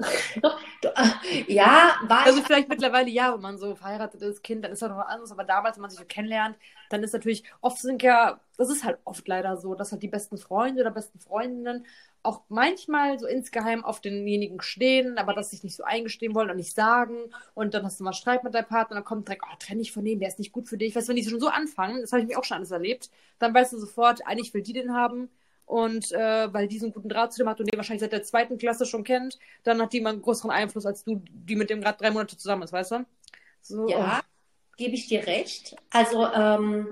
[1.46, 4.90] ja, war Also vielleicht mittlerweile ja, wenn man so verheiratet ist, Kind, dann ist das
[4.90, 5.30] noch anders.
[5.30, 6.56] Aber damals, wenn man sich so kennenlernt,
[6.88, 10.08] dann ist natürlich, oft sind ja, das ist halt oft leider so, dass halt die
[10.08, 11.86] besten Freunde oder besten Freundinnen
[12.22, 16.56] auch manchmal so insgeheim auf denjenigen stehen, aber das sich nicht so eingestehen wollen und
[16.56, 17.16] nicht sagen.
[17.54, 19.92] Und dann hast du mal Streit mit deinem Partner, dann kommt direkt, oh, trenn dich
[19.92, 20.94] von dem, der ist nicht gut für dich.
[20.94, 23.10] Weißt du, wenn die schon so anfangen, das habe ich mir auch schon alles erlebt,
[23.38, 25.30] dann weißt du sofort, eigentlich will die den haben.
[25.64, 28.12] Und äh, weil die so einen guten Draht zu dem hat und den wahrscheinlich seit
[28.12, 31.54] der zweiten Klasse schon kennt, dann hat die mal einen größeren Einfluss als du, die
[31.54, 33.06] mit dem gerade drei Monate zusammen ist, weißt du?
[33.62, 34.26] So, ja, oh.
[34.76, 35.76] gebe ich dir recht.
[35.90, 36.88] Also, ähm,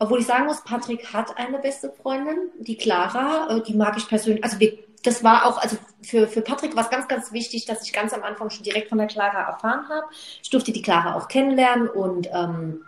[0.00, 4.08] obwohl ich sagen muss, Patrick hat eine beste Freundin, die Clara, äh, die mag ich
[4.08, 4.42] persönlich.
[4.42, 7.82] Also wir, das war auch, also für, für Patrick war es ganz, ganz wichtig, dass
[7.84, 10.06] ich ganz am Anfang schon direkt von der Clara erfahren habe.
[10.42, 12.82] Ich durfte die Clara auch kennenlernen und ähm,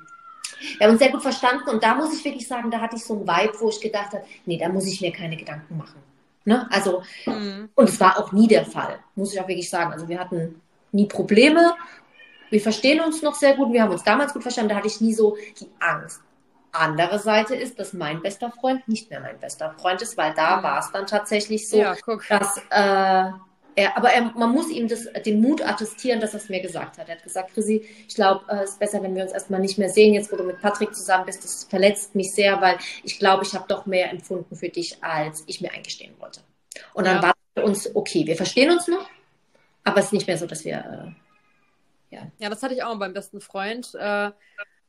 [0.79, 1.68] wir haben uns sehr gut verstanden.
[1.68, 4.12] Und da muss ich wirklich sagen, da hatte ich so ein Vibe, wo ich gedacht
[4.12, 6.01] habe, nee, da muss ich mir keine Gedanken machen.
[6.46, 6.66] Ne?
[6.70, 7.68] Also, mhm.
[7.75, 9.92] und es war auch nie der Fall, muss ich auch wirklich sagen.
[9.92, 11.75] Also wir hatten nie Probleme.
[12.48, 13.70] Wir verstehen uns noch sehr gut.
[13.72, 14.70] Wir haben uns damals gut verstanden.
[14.70, 16.20] Da hatte ich nie so die Angst.
[16.72, 20.56] Andere Seite ist, dass mein bester Freund nicht mehr mein bester Freund ist, weil da
[20.56, 20.62] mhm.
[20.62, 21.96] war es dann tatsächlich so, ja,
[22.28, 23.30] dass äh,
[23.74, 26.98] er, aber er, man muss ihm das, den Mut attestieren, dass er es mir gesagt
[26.98, 27.08] hat.
[27.08, 29.78] Er hat gesagt, Chrissy, ich glaube, äh, es ist besser, wenn wir uns erstmal nicht
[29.78, 31.44] mehr sehen, jetzt wo du mit Patrick zusammen bist.
[31.44, 35.44] Das verletzt mich sehr, weil ich glaube, ich habe doch mehr empfunden für dich, als
[35.46, 36.40] ich mir eingestehen wollte.
[36.94, 37.22] Und dann ja.
[37.22, 38.26] war es für uns okay.
[38.26, 39.08] Wir verstehen uns noch,
[39.85, 41.14] aber es ist nicht mehr so, dass wir.
[42.11, 42.26] Äh, ja.
[42.38, 43.94] ja, das hatte ich auch beim besten Freund.
[43.94, 44.30] Äh,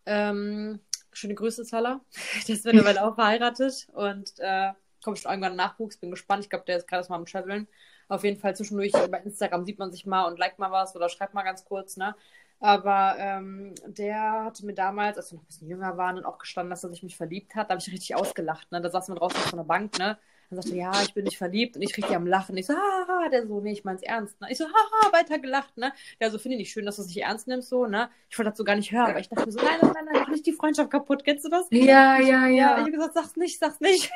[0.05, 0.81] ähm,
[1.13, 2.01] schöne Grüße, Zala.
[2.47, 4.71] Der ist mittlerweile auch verheiratet und äh,
[5.03, 5.97] kommt schon irgendwann Nachwuchs.
[5.97, 6.43] Bin gespannt.
[6.43, 7.67] Ich glaube, der ist gerade mal am Traveln.
[8.07, 11.09] Auf jeden Fall zwischendurch bei Instagram sieht man sich mal und liked mal was oder
[11.09, 12.15] schreibt mal ganz kurz, ne?
[12.63, 16.37] Aber ähm, der hatte mir damals, als wir noch ein bisschen jünger waren, und auch
[16.37, 17.69] gestanden, dass er sich mich verliebt hat.
[17.69, 18.71] Da habe ich richtig ausgelacht.
[18.71, 18.79] Ne?
[18.79, 20.17] Da saß man draußen so einer Bank, ne?
[20.49, 21.75] Dann sagte ja, ich bin nicht verliebt.
[21.75, 22.55] Und ich richtig am Lachen.
[22.55, 24.39] Ich so, haha, der so, nee, ich mein's ernst.
[24.39, 24.47] Ne?
[24.49, 25.91] Ich so, haha, weiter gelacht, ne?
[26.21, 28.09] Ja, so finde ich nicht schön, dass du es nicht ernst nimmst, so, ne?
[28.29, 30.21] Ich wollte das so gar nicht hören, aber ich dachte mir so, nein, nein, nein,
[30.21, 31.25] mach nicht die Freundschaft kaputt.
[31.25, 31.67] Kennst du das?
[31.69, 32.47] Ja, ja, ja.
[32.47, 34.09] ja ich habe gesagt, sag's nicht, sag's nicht.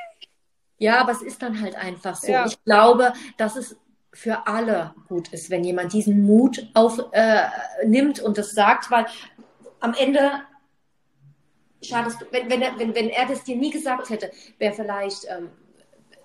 [0.78, 2.32] Ja, aber es ist dann halt einfach so.
[2.32, 2.46] Ja.
[2.46, 3.76] Ich glaube, dass es
[4.18, 9.06] für alle gut ist, wenn jemand diesen Mut aufnimmt äh, und das sagt, weil
[9.80, 10.32] am Ende
[11.84, 15.28] schadest du, wenn, wenn, er, wenn, wenn er das dir nie gesagt hätte, wäre vielleicht
[15.30, 15.52] ähm,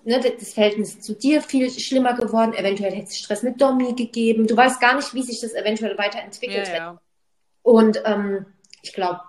[0.05, 2.55] ne, das Verhältnis zu dir viel schlimmer geworden.
[2.55, 4.47] Eventuell hätte es Stress mit Domi gegeben.
[4.47, 6.77] Du weißt gar nicht, wie sich das eventuell weiterentwickelt ja, hätte.
[6.77, 7.01] Ja.
[7.61, 8.47] Und ähm,
[8.81, 9.21] ich glaube,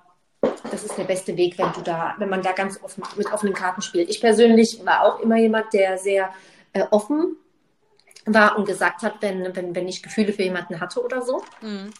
[0.71, 3.53] das ist der beste Weg, wenn du da, wenn man da ganz offen mit offenen
[3.53, 4.09] Karten spielt.
[4.09, 6.33] Ich persönlich war auch immer jemand, der sehr
[6.73, 7.37] äh, offen
[8.27, 11.43] war und gesagt hat, wenn, wenn, wenn ich Gefühle für jemanden hatte oder so.
[11.61, 11.91] Mhm.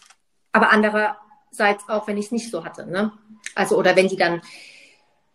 [0.51, 2.89] Aber andererseits auch, wenn ich es nicht so hatte.
[2.89, 3.11] Ne?
[3.53, 4.41] Also, oder wenn die dann,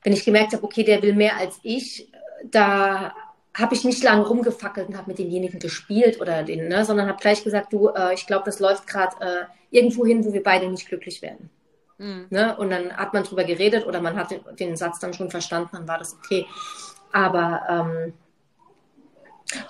[0.03, 2.11] wenn ich gemerkt habe, okay, der will mehr als ich,
[2.45, 3.15] da
[3.55, 7.21] habe ich nicht lange rumgefackelt und habe mit demjenigen gespielt oder den, ne, sondern habe
[7.21, 10.69] gleich gesagt, du, äh, ich glaube, das läuft gerade äh, irgendwo hin, wo wir beide
[10.69, 11.51] nicht glücklich werden.
[11.99, 12.27] Mhm.
[12.31, 12.57] Ne?
[12.57, 15.71] Und dann hat man drüber geredet oder man hat den, den, Satz dann schon verstanden,
[15.73, 16.47] dann war das okay.
[17.13, 18.15] Aber ähm,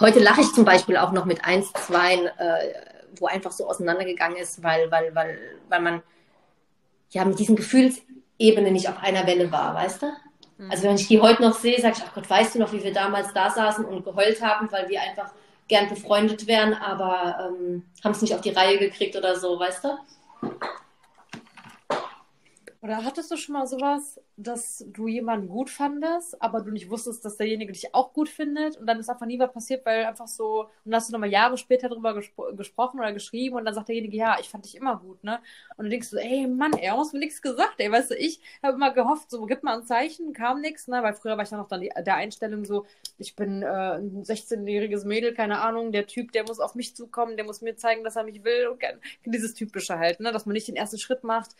[0.01, 2.75] heute lache ich zum Beispiel auch noch mit eins, zwei, äh,
[3.19, 6.03] wo einfach so auseinandergegangen ist, weil, weil, weil, weil man
[7.11, 10.07] ja mit diesen Gefühlsebenen nicht auf einer Welle war, weißt du?
[10.59, 10.71] Mhm.
[10.71, 12.85] Also wenn ich die heute noch sehe, sage ich, ach Gott, weißt du noch, wie
[12.85, 15.33] wir damals da saßen und geheult haben, weil wir einfach
[15.69, 19.85] gern befreundet wären, aber ähm, haben es nicht auf die Reihe gekriegt oder so, weißt
[19.85, 19.99] du?
[22.83, 27.23] Oder hattest du schon mal sowas, dass du jemanden gut fandest, aber du nicht wusstest,
[27.27, 30.27] dass derjenige dich auch gut findet und dann ist einfach nie was passiert, weil einfach
[30.27, 33.75] so, und dann hast du nochmal Jahre später darüber gespro gesprochen oder geschrieben und dann
[33.75, 35.41] sagt derjenige, ja, ich fand dich immer gut, ne?
[35.77, 38.41] Und dann denkst du, ey Mann, er hat mir nichts gesagt, ey, weißt du, ich
[38.63, 41.03] habe immer gehofft, so, gib mal ein Zeichen, kam nichts, ne?
[41.03, 42.87] Weil früher war ich ja noch dann die, der Einstellung so,
[43.19, 43.67] ich bin äh,
[43.99, 47.77] ein 16-jähriges Mädel, keine Ahnung, der Typ, der muss auf mich zukommen, der muss mir
[47.77, 48.83] zeigen, dass er mich will und
[49.27, 50.33] dieses Typische halt, ne?
[50.33, 51.51] Dass man nicht den ersten Schritt macht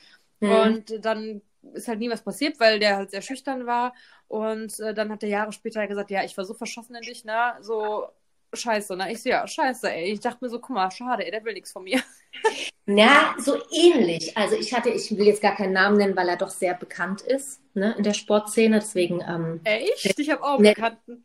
[0.41, 0.51] Mhm.
[0.51, 1.43] Und dann
[1.75, 3.95] ist halt nie was passiert, weil der halt sehr schüchtern war.
[4.29, 7.25] Und äh, dann hat er Jahre später gesagt, ja, ich war so verschossen in dich,
[7.25, 7.55] ne?
[7.61, 8.07] So
[8.53, 9.13] scheiße, ne?
[9.13, 10.13] Ich so, ja, scheiße, ey.
[10.13, 12.01] Ich dachte mir so, guck mal, schade, ey, der will nichts von mir.
[12.87, 14.37] Na, so ähnlich.
[14.37, 17.21] Also ich hatte, ich will jetzt gar keinen Namen nennen, weil er doch sehr bekannt
[17.23, 18.81] ist, ne, in der Sportszene.
[18.81, 19.21] Deswegen.
[19.21, 20.19] Ähm, Echt?
[20.19, 21.25] Ich habe auch einen ne, Bekannten.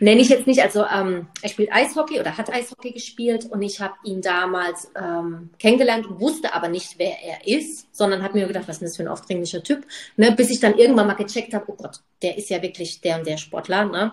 [0.00, 3.80] Nenne ich jetzt nicht, also ähm, er spielt Eishockey oder hat Eishockey gespielt und ich
[3.80, 8.66] habe ihn damals ähm, kennengelernt wusste aber nicht, wer er ist, sondern habe mir gedacht,
[8.66, 9.86] was ist das für ein aufdringlicher Typ,
[10.16, 13.18] ne, bis ich dann irgendwann mal gecheckt habe, oh Gott, der ist ja wirklich der
[13.18, 13.84] und der Sportler.
[13.84, 14.12] Ne?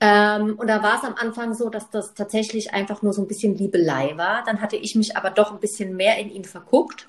[0.00, 3.28] Ähm, und da war es am Anfang so, dass das tatsächlich einfach nur so ein
[3.28, 4.42] bisschen Liebelei war.
[4.44, 7.08] Dann hatte ich mich aber doch ein bisschen mehr in ihn verguckt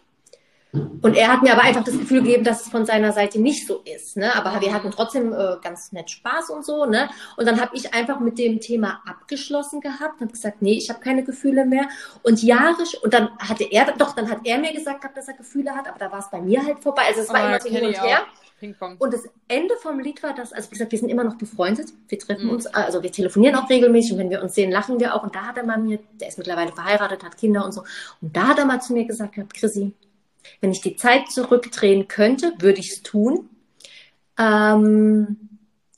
[1.01, 3.67] und er hat mir aber einfach das Gefühl gegeben, dass es von seiner Seite nicht
[3.67, 4.17] so ist.
[4.17, 4.33] Ne?
[4.35, 6.85] Aber wir hatten trotzdem äh, ganz nett Spaß und so.
[6.85, 7.09] Ne?
[7.37, 10.99] Und dann habe ich einfach mit dem Thema abgeschlossen gehabt und gesagt, nee, ich habe
[10.99, 11.87] keine Gefühle mehr.
[12.23, 15.35] Und Jahre, und dann hatte er, doch, dann hat er mir gesagt gehabt, dass er
[15.35, 17.03] Gefühle hat, aber da war es bei mir halt vorbei.
[17.07, 18.19] Also es war oh, immer so hin und her.
[18.99, 21.89] Und das Ende vom Lied war das, also wie gesagt, wir sind immer noch befreundet.
[22.07, 22.51] Wir treffen mhm.
[22.51, 25.23] uns, also wir telefonieren auch regelmäßig und wenn wir uns sehen, lachen wir auch.
[25.23, 27.83] Und da hat er mal mir, der ist mittlerweile verheiratet, hat Kinder und so.
[28.21, 29.93] Und da hat er mal zu mir gesagt, Chrissy,
[30.61, 33.49] wenn ich die Zeit zurückdrehen könnte, würde ich es tun.
[34.37, 35.37] Ähm,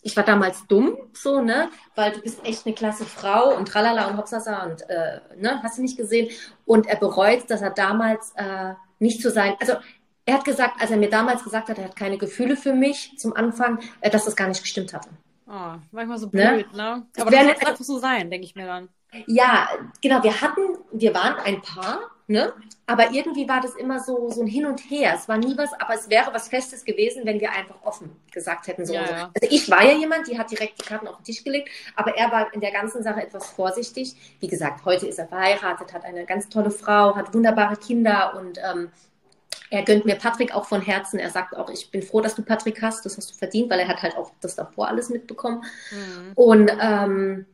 [0.01, 4.07] ich war damals dumm, so, ne, weil du bist echt eine klasse Frau und tralala
[4.07, 6.29] und hopsasa und, äh, ne, hast du nicht gesehen.
[6.65, 9.73] Und er bereut, dass er damals äh, nicht zu sein, also
[10.25, 13.17] er hat gesagt, als er mir damals gesagt hat, er hat keine Gefühle für mich
[13.17, 15.09] zum Anfang, äh, dass das gar nicht gestimmt hatte.
[15.47, 16.31] Oh, manchmal so ne?
[16.31, 16.77] blöd, ne?
[16.77, 17.07] ne?
[17.21, 18.89] Aber das muss einfach so sein, denke ich mir dann.
[19.25, 19.69] Ja,
[20.01, 22.51] genau, wir hatten, wir waren ein Paar, Ne?
[22.85, 25.13] Aber irgendwie war das immer so, so ein Hin und Her.
[25.15, 28.67] Es war nie was, aber es wäre was Festes gewesen, wenn wir einfach offen gesagt
[28.67, 28.85] hätten.
[28.85, 29.13] So ja, so.
[29.13, 29.31] Ja.
[29.41, 32.17] Also ich war ja jemand, die hat direkt die Karten auf den Tisch gelegt, aber
[32.17, 34.15] er war in der ganzen Sache etwas vorsichtig.
[34.41, 38.57] Wie gesagt, heute ist er verheiratet, hat eine ganz tolle Frau, hat wunderbare Kinder und
[38.57, 38.91] ähm,
[39.69, 41.19] er gönnt mir Patrick auch von Herzen.
[41.19, 43.79] Er sagt auch, ich bin froh, dass du Patrick hast, das hast du verdient, weil
[43.79, 45.63] er hat halt auch das davor alles mitbekommen.
[45.91, 46.31] Mhm.
[46.35, 47.45] Und ähm,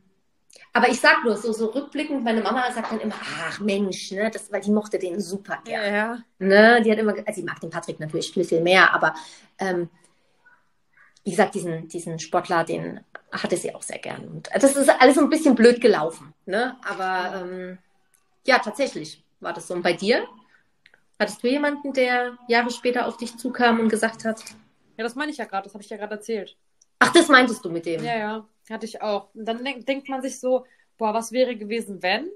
[0.76, 4.28] aber ich sag nur, so, so rückblickend, meine Mama sagt dann immer, ach Mensch, ne,
[4.28, 5.86] das, weil die mochte den super gerne.
[5.86, 6.18] Ja, ja.
[6.40, 9.14] Ne, die hat immer, also sie mag den Patrick natürlich viel, viel mehr, aber
[9.60, 9.88] ähm,
[11.22, 14.26] wie gesagt, diesen, diesen Sportler, den hatte sie auch sehr gern.
[14.26, 16.34] Und das ist alles so ein bisschen blöd gelaufen.
[16.44, 16.76] Ne?
[16.84, 17.78] Aber ähm,
[18.44, 19.74] ja, tatsächlich war das so.
[19.74, 20.26] Und bei dir?
[21.20, 24.42] Hattest du jemanden, der Jahre später auf dich zukam und gesagt hat?
[24.96, 26.56] Ja, das meine ich ja gerade, das habe ich ja gerade erzählt.
[26.98, 28.04] Ach, das meintest du mit dem?
[28.04, 28.48] Ja, ja.
[28.70, 29.34] Hatte ich auch.
[29.34, 32.28] Und dann denk, denkt man sich so, boah, was wäre gewesen, wenn?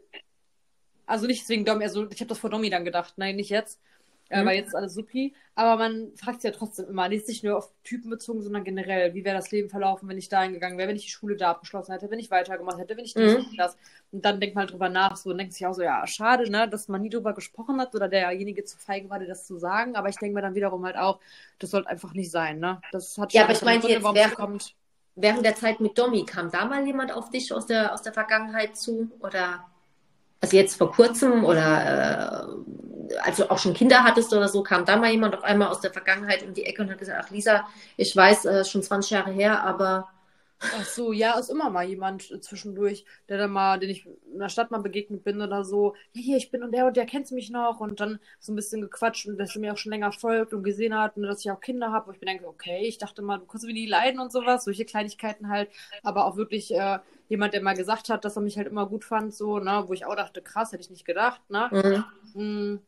[1.07, 3.81] Also nicht deswegen Domi, also ich habe das vor Domi dann gedacht, nein, nicht jetzt,
[4.29, 4.47] äh, mhm.
[4.47, 5.35] weil jetzt ist alles supi.
[5.55, 9.15] Aber man fragt sich ja trotzdem immer, nicht nicht nur auf Typen bezogen, sondern generell,
[9.15, 11.53] wie wäre das Leben verlaufen, wenn ich da hingegangen wäre, wenn ich die Schule da
[11.53, 13.57] abgeschlossen hätte, wenn ich weitergemacht hätte, wenn ich dies mhm.
[13.57, 13.79] das.
[14.13, 16.51] Und dann denkt man halt drüber nach so und denkt sich auch so, ja, schade,
[16.51, 19.57] ne, dass man nie drüber gesprochen hat oder derjenige zu feige war, dir das zu
[19.57, 19.97] sagen.
[19.97, 21.21] Aber ich denke mir dann wiederum halt auch,
[21.59, 22.83] das sollte einfach nicht sein, ne?
[22.93, 24.75] Das hat ja, aber ich meine jetzt, wer, kommt
[25.21, 28.13] während der Zeit mit Domi, kam da mal jemand auf dich aus der, aus der
[28.13, 29.11] Vergangenheit zu?
[29.21, 29.65] Oder
[30.41, 32.57] also jetzt vor kurzem oder
[33.11, 35.69] äh, als du auch schon Kinder hattest oder so, kam da mal jemand auf einmal
[35.69, 37.67] aus der Vergangenheit um die Ecke und hat gesagt, ach Lisa,
[37.97, 40.09] ich weiß, äh, schon 20 Jahre her, aber
[40.61, 44.39] Ach so, ja, ist immer mal jemand äh, zwischendurch, der dann mal, den ich in
[44.39, 45.95] der Stadt mal begegnet bin oder so.
[46.13, 48.57] Ja, hier, ich bin und der und der kennt mich noch und dann so ein
[48.57, 51.41] bisschen gequatscht und dass er mir auch schon länger folgt und gesehen hat und dass
[51.45, 52.13] ich auch Kinder habe.
[52.13, 54.85] Ich bin denke, okay, ich dachte mal, du kannst wie die leiden und sowas, solche
[54.85, 55.71] Kleinigkeiten halt,
[56.03, 56.99] aber auch wirklich äh,
[57.29, 59.93] jemand, der mal gesagt hat, dass er mich halt immer gut fand, so, ne, wo
[59.93, 62.05] ich auch dachte, krass, hätte ich nicht gedacht, ne.
[62.35, 62.75] Mhm.
[62.75, 62.79] Mm.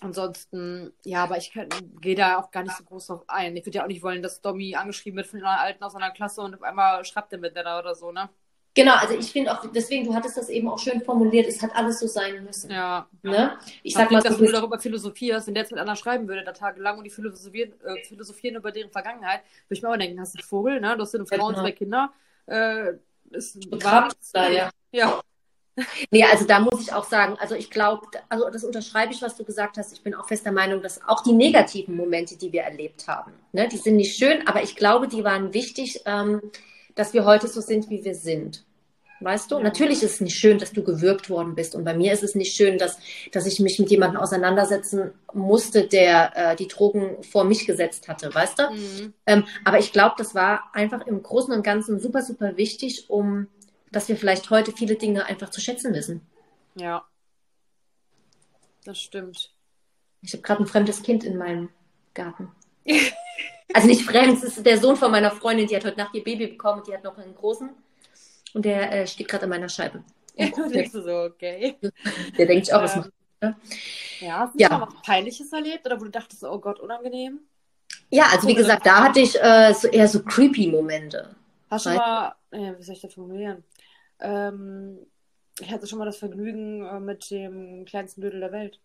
[0.00, 1.52] Ansonsten, ja, aber ich
[2.00, 3.56] gehe da auch gar nicht so groß drauf ein.
[3.56, 6.10] Ich würde ja auch nicht wollen, dass Domi angeschrieben wird von einer Alten aus einer
[6.10, 8.28] Klasse und auf einmal schreibt er mit der oder so, ne?
[8.74, 11.74] Genau, also ich finde auch, deswegen, du hattest das eben auch schön formuliert, es hat
[11.74, 12.70] alles so sein müssen.
[12.70, 13.08] Ja.
[13.22, 13.58] Ne?
[13.82, 16.52] Ich sag mal, dass du darüber philosophierst, wenn der jetzt mit einer schreiben würde, da
[16.52, 20.34] tagelang und die philosophieren, äh, philosophieren über deren Vergangenheit, würde ich mir auch denken, hast
[20.34, 20.94] du einen Vogel, ne?
[20.94, 21.64] Du hast eine Frau ja, und genau.
[21.64, 22.12] zwei Kinder.
[22.46, 22.92] Äh,
[23.30, 24.70] ist wahr, da, ja.
[24.92, 25.20] Ja.
[26.10, 29.36] Nee, also da muss ich auch sagen, also ich glaube, also das unterschreibe ich, was
[29.36, 29.92] du gesagt hast.
[29.92, 33.68] Ich bin auch fester Meinung, dass auch die negativen Momente, die wir erlebt haben, ne,
[33.68, 36.40] die sind nicht schön, aber ich glaube, die waren wichtig, ähm,
[36.94, 38.64] dass wir heute so sind, wie wir sind.
[39.20, 39.56] Weißt du?
[39.56, 39.62] Ja.
[39.62, 41.74] Natürlich ist es nicht schön, dass du gewürgt worden bist.
[41.74, 42.98] Und bei mir ist es nicht schön, dass,
[43.32, 48.32] dass ich mich mit jemandem auseinandersetzen musste, der äh, die Drogen vor mich gesetzt hatte,
[48.32, 48.62] weißt du?
[48.70, 49.14] Mhm.
[49.26, 53.48] Ähm, aber ich glaube, das war einfach im Großen und Ganzen super, super wichtig, um
[53.92, 56.26] dass wir vielleicht heute viele Dinge einfach zu schätzen wissen.
[56.74, 57.04] Ja.
[58.84, 59.52] Das stimmt.
[60.22, 61.68] Ich habe gerade ein fremdes Kind in meinem
[62.14, 62.50] Garten.
[63.74, 66.24] also nicht fremd, es ist der Sohn von meiner Freundin, die hat heute Nacht ihr
[66.24, 67.70] Baby bekommen und die hat noch einen großen.
[68.54, 70.02] Und der äh, steht gerade an meiner Scheibe.
[70.40, 71.76] Ja, du so, okay.
[72.38, 73.12] Der denkt sich auch, was ähm, macht.
[73.40, 73.56] Ne?
[74.20, 74.80] Ja, hast du ja.
[74.80, 77.40] was Peinliches erlebt oder wo du dachtest, oh Gott, unangenehm?
[78.10, 81.34] Ja, also wie gesagt, da hatte ich äh, so eher so creepy Momente.
[81.70, 83.64] Hast du mal, äh, wie soll ich das formulieren?
[84.20, 84.98] Ähm,
[85.60, 88.80] ich hatte schon mal das Vergnügen äh, mit dem kleinsten Dödel der Welt.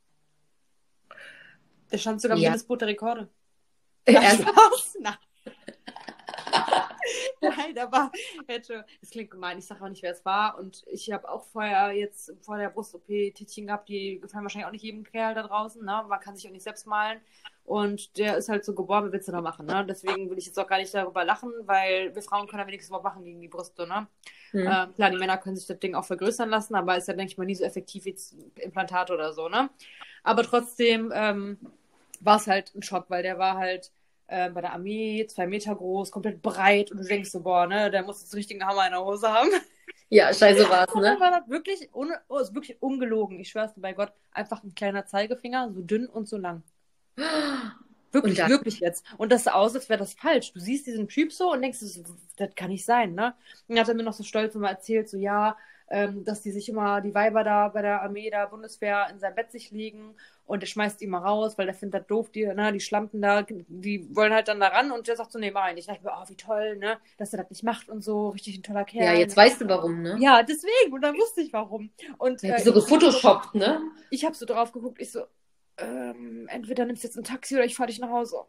[1.92, 2.50] Der stand sogar im ja.
[2.50, 3.30] Guinness Buch der Rekorde.
[4.06, 4.98] Was?
[5.00, 5.16] Nein.
[7.42, 8.12] Nein, aber
[8.48, 10.58] das klingt gemein, ich sage auch nicht, wer es war.
[10.58, 14.72] Und ich habe auch vorher jetzt vor der Brust-OP Tittchen gehabt, die gefallen wahrscheinlich auch
[14.72, 15.84] nicht jedem Kerl da draußen.
[15.84, 16.06] Ne?
[16.08, 17.20] Man kann sich auch nicht selbst malen.
[17.66, 19.66] Und der ist halt so geboren, willst du da machen?
[19.66, 19.86] Ne?
[19.88, 22.92] Deswegen will ich jetzt auch gar nicht darüber lachen, weil wir Frauen können ja wenigstens
[22.94, 23.88] was machen gegen die Brüste.
[23.88, 24.08] Ne?
[24.52, 24.60] Mhm.
[24.60, 27.32] Ähm, klar, die Männer können sich das Ding auch vergrößern lassen, aber ist ja, denke
[27.32, 28.16] ich mal, nie so effektiv wie
[28.56, 29.48] Implantat oder so.
[29.48, 29.70] Ne?
[30.24, 31.58] Aber trotzdem ähm,
[32.20, 33.92] war es halt ein Schock, weil der war halt
[34.28, 37.92] äh, bei der Armee, zwei Meter groß, komplett breit und du denkst so, boah, ne,
[37.92, 39.50] der muss jetzt einen richtigen Hammer in der Hose haben.
[40.10, 41.18] Ja, scheiße war's, ne?
[41.20, 43.40] war das wirklich, ohne, oh, ist wirklich ungelogen.
[43.40, 46.62] Ich schwör's dir bei Gott, einfach ein kleiner Zeigefinger, so dünn und so lang.
[48.12, 49.04] Wirklich, wirklich jetzt.
[49.18, 50.54] Und das sah aus, als wäre das falsch.
[50.54, 52.00] Du siehst diesen Typ so und denkst, das,
[52.38, 53.34] das kann nicht sein, ne?
[53.68, 55.58] Und dann hat er mir noch so stolz immer erzählt, so, ja,
[55.90, 59.36] ähm, dass die sich immer, die Weiber da bei der Armee, der Bundeswehr in sein
[59.36, 62.46] Bett sich legen und der schmeißt die mal raus, weil der findet das doof, die,
[62.46, 65.52] ne, die Schlampen da, die wollen halt dann da ran und der sagt so, nee,
[65.52, 65.88] mach ich nicht.
[65.90, 68.58] Ich dachte mir, oh, wie toll, ne, dass er das nicht macht und so, richtig
[68.58, 69.06] ein toller Kerl.
[69.06, 70.18] Ja, jetzt weißt du warum, ne?
[70.20, 71.92] Ja, deswegen, und dann wusste ich warum.
[72.18, 73.82] Und, äh, so gefotoshoppt, ne?
[74.10, 75.24] Ich habe so drauf geguckt, ich so,
[75.78, 78.38] ähm, entweder nimmst du jetzt ein Taxi oder ich fahre dich nach Hause.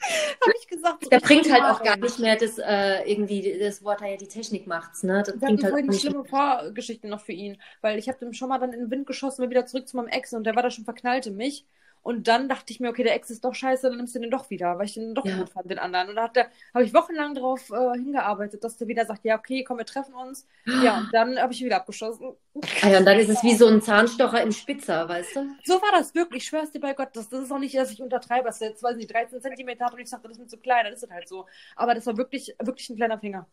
[0.00, 1.04] habe ich gesagt.
[1.04, 4.28] So der bringt halt auch gar nicht mehr das äh, irgendwie das Wort ja die
[4.28, 5.22] Technik macht's, ne?
[5.24, 8.48] Das ich bringt halt die schlimme Vorgeschichte noch für ihn, weil ich habe dem schon
[8.48, 10.62] mal dann in den Wind geschossen, mal wieder zurück zu meinem Ex und der war
[10.62, 11.66] da schon verknallt in mich
[12.02, 14.30] und dann dachte ich mir, okay, der Ex ist doch scheiße, dann nimmst du den
[14.30, 15.36] doch wieder, weil ich den doch ja.
[15.36, 16.08] gut fand, den anderen.
[16.08, 16.30] Und da
[16.74, 20.14] habe ich wochenlang darauf äh, hingearbeitet, dass der wieder sagt, ja, okay, komm, wir treffen
[20.14, 20.46] uns.
[20.82, 22.34] Ja, und dann habe ich ihn wieder abgeschossen.
[22.82, 25.48] Ah ja, und dann ist es wie so ein Zahnstocher im Spitzer, weißt du?
[25.64, 27.10] So war das wirklich, ich schwör's dir bei Gott.
[27.12, 29.92] Das, das ist auch nicht, dass ich untertreibe, dass jetzt, weiß nicht, 13 Zentimeter hat
[29.92, 31.46] und ich sagte, das ist mir zu klein, dann ist das halt so.
[31.76, 33.46] Aber das war wirklich, wirklich ein kleiner Finger.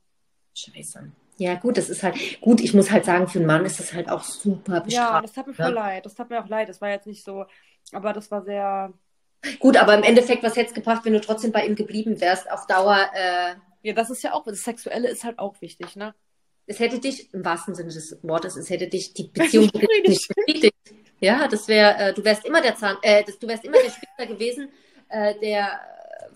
[0.56, 1.12] Scheiße.
[1.40, 3.94] Ja, gut, das ist halt, gut, ich muss halt sagen, für einen Mann ist das
[3.94, 5.14] halt auch super bestraft.
[5.14, 5.74] Ja, das hat mir voll ne?
[5.74, 6.06] leid.
[6.06, 6.68] Das hat mir auch leid.
[6.68, 7.46] Das war jetzt nicht so,
[7.92, 8.94] aber das war sehr.
[9.60, 12.50] Gut, aber im Endeffekt, was hätte es gebracht, wenn du trotzdem bei ihm geblieben wärst,
[12.52, 13.10] auf Dauer.
[13.14, 16.14] Äh, ja, das ist ja auch, das Sexuelle ist halt auch wichtig, ne?
[16.66, 19.70] Es hätte dich, im wahrsten Sinne des Wortes, es hätte dich die Beziehung
[20.06, 20.76] nicht befriedigt.
[21.20, 23.92] Ja, das wäre, äh, du wärst immer der Zahn, äh, das, du wärst immer der
[23.92, 24.70] Spitzer gewesen,
[25.10, 25.80] äh, der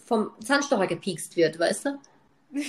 [0.06, 2.00] vom Zahnstocher gepiekst wird, weißt du?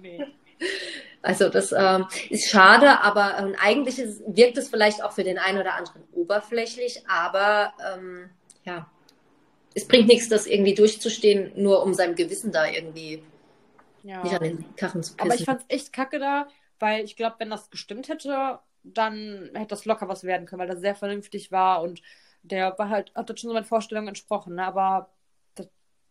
[0.00, 0.24] nee.
[1.22, 5.38] Also das ähm, ist schade, aber ähm, eigentlich ist, wirkt es vielleicht auch für den
[5.38, 8.30] einen oder anderen oberflächlich, aber ähm,
[8.64, 8.86] ja,
[9.74, 13.22] es bringt nichts, das irgendwie durchzustehen, nur um seinem Gewissen da irgendwie
[14.02, 14.22] ja.
[14.22, 15.30] nicht an den Kachen zu pissen.
[15.30, 16.48] Aber ich fand es echt kacke da,
[16.78, 20.68] weil ich glaube, wenn das gestimmt hätte, dann hätte das locker was werden können, weil
[20.68, 22.00] das sehr vernünftig war und
[22.42, 24.64] der war halt, hat das schon so meinen Vorstellungen entsprochen, ne?
[24.64, 25.10] aber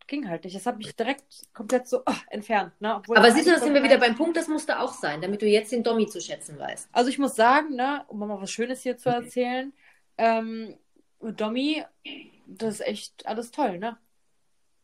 [0.09, 0.55] ging halt nicht.
[0.55, 2.73] Das hat mich direkt komplett so oh, entfernt.
[2.81, 2.95] Ne?
[2.95, 5.41] Obwohl Aber siehst du, da sind wir wieder beim Punkt, das musste auch sein, damit
[5.41, 6.89] du jetzt den Dommy zu schätzen weißt.
[6.91, 9.71] Also ich muss sagen, ne, um mal was Schönes hier zu erzählen,
[10.17, 10.75] ähm,
[11.21, 11.85] Dommy,
[12.47, 13.97] das ist echt alles toll, ne?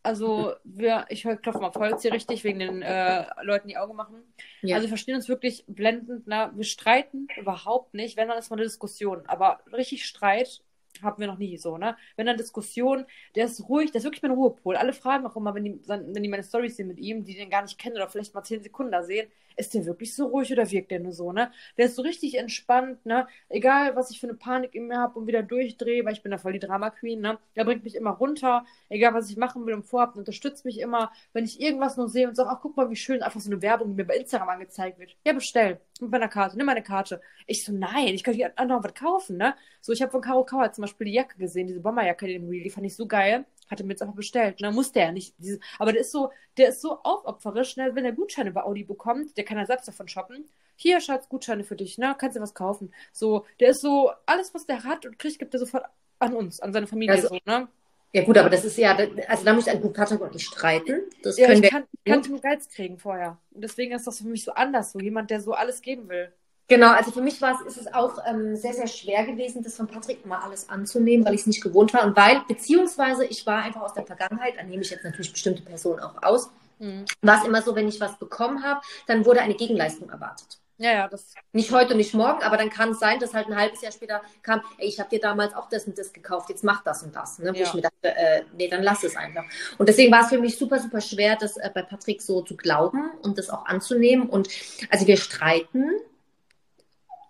[0.04, 4.22] Also wir, ich klopfe mal voll hier richtig wegen den äh, Leuten, die Augen machen.
[4.62, 4.76] Ja.
[4.76, 6.28] Also wir verstehen uns wirklich blendend.
[6.28, 6.52] Ne?
[6.54, 9.24] Wir streiten überhaupt nicht, wenn dann ist mal eine Diskussion.
[9.26, 10.62] Aber richtig Streit
[11.04, 11.96] haben wir noch nie so, ne?
[12.16, 14.76] Wenn dann Diskussion, der ist ruhig, der ist wirklich mein Ruhepol.
[14.76, 17.50] Alle fragen auch immer, wenn die, wenn die meine Storys sehen mit ihm, die den
[17.50, 19.28] gar nicht kennen oder vielleicht mal zehn Sekunden da sehen,
[19.58, 21.52] ist der wirklich so ruhig oder wirkt der nur so, ne?
[21.78, 23.28] Der ist so richtig entspannt, ne?
[23.50, 26.32] Egal, was ich für eine Panik in mir habe und wieder durchdrehe, weil ich bin
[26.32, 27.38] da voll die Drama Queen, ne?
[27.56, 31.12] Der bringt mich immer runter, egal was ich machen will und vorhabe, unterstützt mich immer,
[31.34, 33.62] wenn ich irgendwas noch sehe und sage, ach, guck mal, wie schön, einfach so eine
[33.62, 35.16] Werbung, die mir bei Instagram angezeigt wird.
[35.26, 35.80] Ja, bestell.
[36.02, 37.22] Mit meiner Karte, nimm meine Karte.
[37.48, 39.56] Ich so, nein, ich kann hier anderen was kaufen, ne?
[39.80, 42.70] So, ich habe von Caro Kauer zum Beispiel die Jacke gesehen, diese Bomberjacke, die, die
[42.70, 44.62] fand ich so geil hatte mir jetzt einfach bestellt.
[44.62, 44.72] Ne?
[44.72, 45.34] Musste er nicht.
[45.38, 47.92] Diese, aber der ist so, der ist so aufopferisch, ne?
[47.94, 50.46] wenn er Gutscheine bei Audi bekommt, der kann ja selbst davon shoppen.
[50.76, 52.16] Hier, Schatz, Gutscheine für dich, ne?
[52.18, 52.94] Kannst du was kaufen.
[53.14, 55.86] So, der ist so, alles, was der hat und kriegt, gibt er sofort
[56.20, 57.68] an uns, an seine Familie Also- so, ne?
[58.14, 58.96] Ja gut, aber das ist ja,
[59.28, 61.02] also da muss ich gut Patrick und ich streiten.
[61.22, 61.70] Das Ja, können ich wir.
[61.70, 63.38] kann, ich kann nur Geiz kriegen vorher.
[63.52, 66.32] Und deswegen ist das für mich so anders, so jemand, der so alles geben will.
[66.68, 69.76] Genau, also für mich war es, ist es auch ähm, sehr, sehr schwer gewesen, das
[69.76, 72.04] von Patrick mal alles anzunehmen, weil ich es nicht gewohnt war.
[72.06, 75.62] Und weil, beziehungsweise ich war einfach aus der Vergangenheit, da nehme ich jetzt natürlich bestimmte
[75.62, 76.50] Personen auch aus,
[76.80, 77.06] Mhm.
[77.22, 80.60] war es immer so, wenn ich was bekommen habe, dann wurde eine Gegenleistung erwartet.
[80.78, 81.34] Ja, ja, das.
[81.54, 84.22] Nicht heute, nicht morgen, aber dann kann es sein, dass halt ein halbes Jahr später
[84.42, 87.16] kam, ey, ich habe dir damals auch das und das gekauft, jetzt mach das und
[87.16, 87.40] das.
[87.40, 87.54] Ne?
[87.54, 87.64] Wo Ja.
[87.64, 89.46] ich mir dachte, äh, nee, dann lass es einfach.
[89.78, 92.58] Und deswegen war es für mich super, super schwer, das äh, bei Patrick so zu
[92.58, 94.28] glauben und das auch anzunehmen.
[94.28, 94.50] Und
[94.90, 95.92] also wir streiten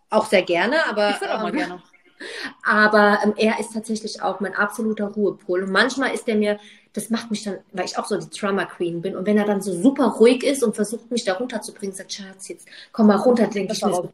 [0.10, 1.84] auch sehr gerne, aber, Ich würde auch mal ähm, gerne.
[2.64, 5.64] aber ähm, er ist tatsächlich auch mein absoluter Ruhepol.
[5.64, 6.60] Und manchmal ist er mir,
[6.94, 9.46] das macht mich dann, weil ich auch so die Drama Queen bin, und wenn er
[9.46, 13.18] dann so super ruhig ist und versucht, mich da runterzubringen, sagt, Schatz, jetzt komm mal
[13.18, 14.12] runter, denke ich mir so.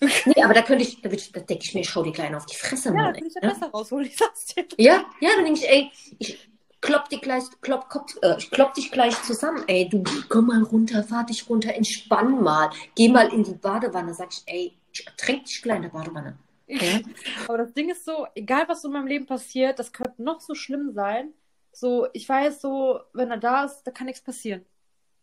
[0.24, 2.46] Nee, aber da könnte ich, da, ich, da denke ich mir, schau die Kleine auf
[2.46, 3.14] die Fresse, Ja, Mann.
[3.14, 3.48] ey, ich ja ne?
[3.52, 4.66] besser rausholen, ich sag's dir.
[4.78, 6.50] ja, ja, dann denke ich, ey, ich
[6.80, 10.62] klopp dich gleich, klopp, klopp, äh, ich klopp dich gleich zusammen, ey, du komm mal
[10.62, 15.44] runter, fahr dich runter, entspann mal, geh mal in die Badewanne, sag ich, ey, ertränk
[15.44, 16.38] dich gleich in der Badewanne.
[16.66, 17.00] Ja?
[17.46, 20.40] Aber das Ding ist so, egal was so in meinem Leben passiert, das könnte noch
[20.40, 21.32] so schlimm sein.
[21.72, 24.64] So, ich weiß so, wenn er da ist, da kann nichts passieren.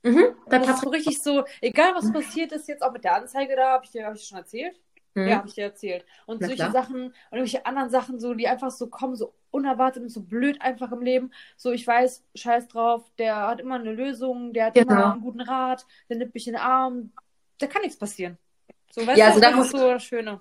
[0.03, 3.15] Mhm, bei Das ist so richtig so, egal was passiert ist, jetzt auch mit der
[3.15, 4.79] Anzeige da, habe ich dir, hab ich schon erzählt?
[5.15, 5.27] Mhm.
[5.27, 6.05] Ja, habe ich dir erzählt.
[6.25, 6.71] Und Na solche klar.
[6.71, 10.61] Sachen und irgendwelche anderen Sachen, so, die einfach so kommen, so unerwartet und so blöd
[10.61, 11.31] einfach im Leben.
[11.57, 14.93] So, ich weiß, scheiß drauf, der hat immer eine Lösung, der hat Genau.
[14.93, 17.11] immer einen guten Rat, der nimmt mich in den Arm,
[17.59, 18.37] da kann nichts passieren.
[18.91, 20.39] So, weißt Ja, also da das muss- ist so das Schöne.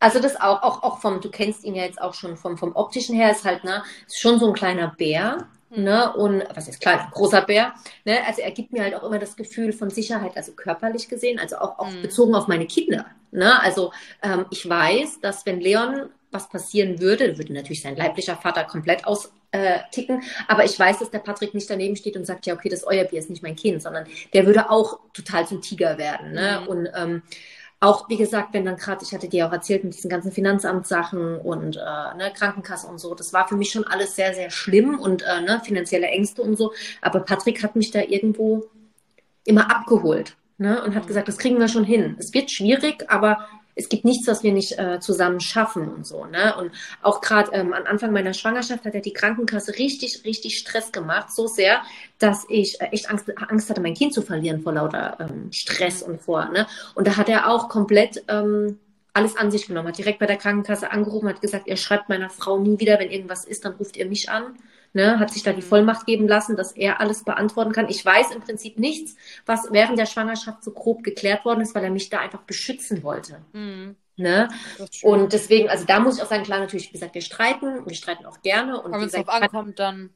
[0.00, 2.74] Also das auch, auch, auch vom, du kennst ihn ja jetzt auch schon vom, vom
[2.74, 5.84] optischen her, ist halt, ne, ist schon so ein kleiner Bär, Hm.
[5.84, 7.72] ne, und, was ist klein, großer Bär,
[8.04, 11.38] ne, also er gibt mir halt auch immer das Gefühl von Sicherheit, also körperlich gesehen,
[11.38, 12.02] also auch, auch Mhm.
[12.02, 13.92] bezogen auf meine Kinder, ne, also
[14.24, 19.04] ähm, ich weiß, dass wenn Leon was passieren würde, würde natürlich sein leiblicher Vater komplett
[19.06, 22.70] austicken, äh, aber ich weiß, dass der Patrick nicht daneben steht und sagt, ja, okay,
[22.70, 25.96] das ist euer Bier, ist nicht mein Kind, sondern der würde auch total zum Tiger
[25.96, 26.68] werden, ne, Mhm.
[26.68, 27.22] und ähm,
[27.82, 31.38] auch, wie gesagt, wenn dann gerade, ich hatte dir auch erzählt mit diesen ganzen Finanzamtssachen
[31.38, 31.80] und äh,
[32.16, 35.40] ne, Krankenkasse und so, das war für mich schon alles sehr, sehr schlimm und äh,
[35.40, 36.72] ne, finanzielle Ängste und so.
[37.00, 38.66] Aber Patrick hat mich da irgendwo
[39.44, 41.08] immer abgeholt ne, und hat Mhm.
[41.08, 42.16] gesagt, das kriegen wir schon hin.
[42.18, 46.26] Es wird schwierig, aber es gibt nichts, was wir nicht äh, zusammen schaffen und so.
[46.26, 46.54] Ne?
[46.56, 50.92] Und auch gerade ähm, am Anfang meiner Schwangerschaft hat ja die Krankenkasse richtig, richtig Stress
[50.92, 51.82] gemacht, so sehr,
[52.18, 56.02] dass ich äh, echt Angst, Angst hatte, mein Kind zu verlieren vor lauter ähm, Stress
[56.02, 56.50] und vor.
[56.50, 56.66] Ne?
[56.94, 58.78] Und da hat er auch komplett ähm,
[59.14, 62.30] alles an sich genommen, hat direkt bei der Krankenkasse angerufen, hat gesagt, er schreibt meiner
[62.30, 64.56] Frau nie wieder, wenn irgendwas ist, dann ruft ihr mich an.
[64.94, 65.62] Ne, hat sich da die Mhm.
[65.62, 67.88] Vollmacht geben lassen, dass er alles beantworten kann.
[67.88, 69.16] Ich weiß im Prinzip nichts,
[69.46, 73.02] was während der Schwangerschaft so grob geklärt worden ist, weil er mich da einfach beschützen
[73.02, 73.46] wollte.
[73.52, 73.96] Mhm.
[74.16, 74.48] Ne?
[75.02, 77.94] Und deswegen, also da muss ich auch sagen, klar, natürlich, wie gesagt, wir streiten, wir
[77.96, 78.80] streiten auch gerne.
[78.82, 80.10] Und wenn es drauf ankommt, dann.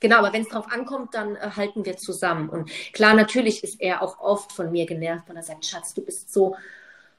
[0.00, 2.48] Genau, aber wenn es drauf ankommt, dann äh, halten wir zusammen.
[2.50, 6.04] Und klar, natürlich ist er auch oft von mir genervt, weil er sagt, Schatz, du
[6.04, 6.56] bist so,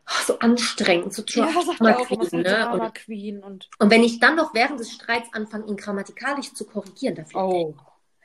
[0.07, 2.43] so anstrengend, so Ja, Drama er auch Queen, ne?
[2.43, 3.69] Drama und, Queen und.
[3.79, 7.43] und wenn ich dann noch während des Streits anfange, ihn grammatikalisch zu korrigieren, dafür.
[7.43, 7.75] Oh.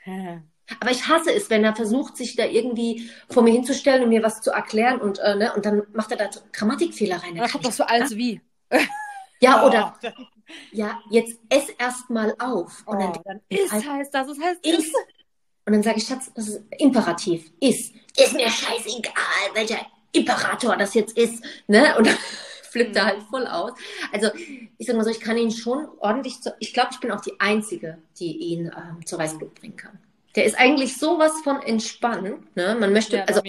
[0.03, 0.43] Hä.
[0.79, 4.23] Aber ich hasse es, wenn er versucht, sich da irgendwie vor mir hinzustellen und mir
[4.23, 7.35] was zu erklären und, äh, ne, und dann macht er da Grammatikfehler rein.
[7.35, 8.41] Da kommt doch so als wie.
[9.43, 10.27] Ja, oder, Oh, dann,
[10.73, 12.83] ja, jetzt ess erst mal auf.
[12.87, 14.79] Und dann oh, dann ist heißt das, das heißt ist.
[14.81, 14.95] ist.
[15.65, 17.51] Und dann sage ich, Schatz, das ist Imperativ.
[17.59, 17.95] Ist.
[18.17, 19.79] Ist mir scheißegal, welcher
[20.13, 21.43] Imperator das jetzt ist.
[21.67, 21.97] Ne?
[21.99, 22.17] Und dann
[22.71, 23.09] flippt er Mhm.
[23.09, 23.73] halt voll aus.
[24.13, 24.31] Also,
[24.79, 27.21] ich sag mal so, ich kann ihn schon ordentlich, zu, ich glaube, ich bin auch
[27.21, 29.99] die Einzige, die ihn ähm, zur Weißblut bringen kann.
[30.37, 32.55] Der ist eigentlich sowas von entspannt.
[32.57, 32.77] Ne?
[32.79, 33.43] Man möchte, Ja, also.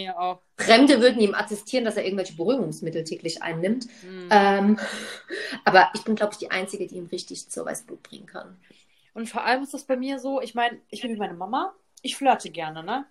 [0.57, 3.86] Fremde würden ihm attestieren, dass er irgendwelche Beruhigungsmittel täglich einnimmt.
[4.03, 4.28] Mhm.
[4.32, 4.80] Ähm,
[5.66, 8.57] aber ich bin, glaube ich, die Einzige, die ihn richtig zur Weißblut bringen kann.
[9.14, 11.74] Und vor allem ist das bei mir so, ich meine, ich bin wie meine Mama,
[12.01, 13.05] ich flirte gerne, ne?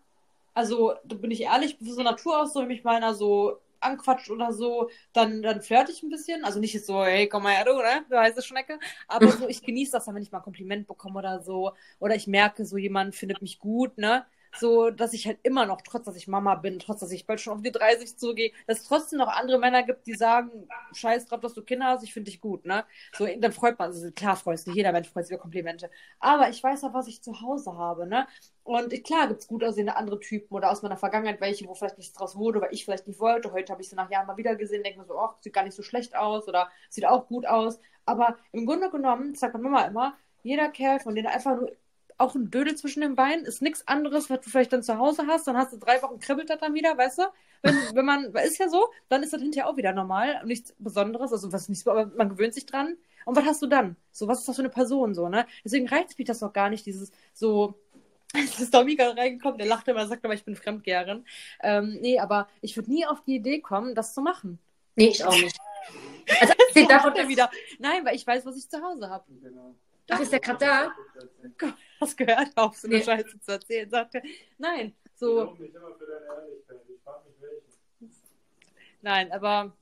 [0.61, 4.53] Also, da bin ich ehrlich, so Natur aus, so wenn mich meiner so anquatscht oder
[4.53, 6.45] so, dann, dann flirte ich ein bisschen.
[6.45, 8.05] Also nicht so, hey, komm mal her, du, ne?
[8.11, 8.79] Du heiße Schnecke.
[9.09, 11.73] Aber so, ich genieße das dann, wenn ich mal ein Kompliment bekomme oder so.
[11.99, 14.27] Oder ich merke, so jemand findet mich gut, ne?
[14.57, 17.41] So, dass ich halt immer noch, trotz dass ich Mama bin, trotz dass ich bald
[17.41, 21.27] schon auf die 30 zugehe, dass es trotzdem noch andere Männer gibt, die sagen, scheiß
[21.27, 22.85] drauf, dass du Kinder hast, ich finde dich gut, ne?
[23.17, 25.91] So, dann freut man sich, also klar freust du, jeder Mensch freut sich über Komplimente.
[26.19, 28.27] Aber ich weiß auch, was ich zu Hause habe, ne?
[28.63, 31.99] Und klar gibt es gut aussehende andere Typen oder aus meiner Vergangenheit welche, wo vielleicht
[31.99, 33.53] nichts draus wurde, weil ich vielleicht nicht wollte.
[33.53, 35.65] Heute habe ich sie nach Jahren mal wieder gesehen, denke mir so, oh, sieht gar
[35.65, 37.81] nicht so schlecht aus oder sieht auch gut aus.
[38.05, 41.73] Aber im Grunde genommen, sagt meine Mama immer, jeder Kerl, von dem einfach nur
[42.21, 45.27] auch ein Dödel zwischen den Beinen, ist nichts anderes, was du vielleicht dann zu Hause
[45.27, 47.23] hast, dann hast du drei Wochen kribbelt das dann wieder, weißt du?
[47.63, 51.33] Wenn, wenn man, ist ja so, dann ist das hinterher auch wieder normal, nichts Besonderes,
[51.33, 52.97] also was nicht, aber man gewöhnt sich dran.
[53.25, 53.97] Und was hast du dann?
[54.13, 55.47] So, was ist das für eine Person, so, ne?
[55.65, 57.75] Deswegen reizt mich das auch gar nicht, dieses so,
[58.35, 61.25] es ist Tommy gerade reingekommen, der lachte immer, sagt aber, ich bin Fremdgeherin.
[61.63, 64.59] Ähm, nee, aber ich würde nie auf die Idee kommen, das zu machen.
[64.95, 65.57] Nee, ich auch nicht.
[66.41, 67.51] Also, ich davon wieder.
[67.81, 69.25] Nein, weil ich weiß, was ich zu Hause habe.
[69.43, 69.75] Genau.
[70.11, 70.93] Ach, ist der gerade da?
[72.01, 73.03] Hast gehört, auf so eine nee.
[73.03, 73.91] Scheiße zu erzählen.
[73.91, 74.23] Sagte,
[74.59, 75.57] nein, so.
[79.03, 79.73] Nein, aber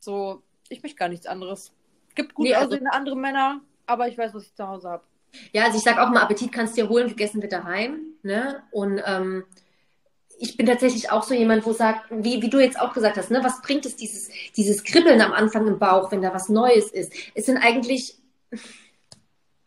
[0.00, 1.72] so, ich möchte gar nichts anderes.
[2.14, 5.04] Gibt gut nee, also, aussehende andere Männer, aber ich weiß, was ich zu Hause habe.
[5.52, 8.14] Ja, also ich sag auch mal, Appetit kannst du dir holen, gegessen wird daheim.
[8.22, 8.62] Ne?
[8.70, 9.44] Und ähm,
[10.38, 13.30] ich bin tatsächlich auch so jemand, wo sagt, wie, wie du jetzt auch gesagt hast,
[13.30, 16.90] ne, was bringt es, dieses, dieses Kribbeln am Anfang im Bauch, wenn da was Neues
[16.90, 17.12] ist?
[17.34, 18.16] Es sind eigentlich,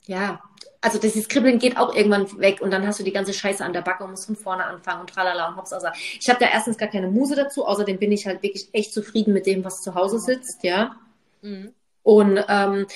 [0.06, 0.42] ja,
[0.82, 3.74] also dieses Kribbeln geht auch irgendwann weg und dann hast du die ganze Scheiße an
[3.74, 5.74] der Backe und musst von vorne anfangen und tralala und hops.
[5.74, 5.88] Also
[6.20, 9.34] ich habe da erstens gar keine Muse dazu, außerdem bin ich halt wirklich echt zufrieden
[9.34, 10.96] mit dem, was zu Hause sitzt, ja.
[11.42, 11.74] Mhm.
[12.04, 12.88] Und ähm,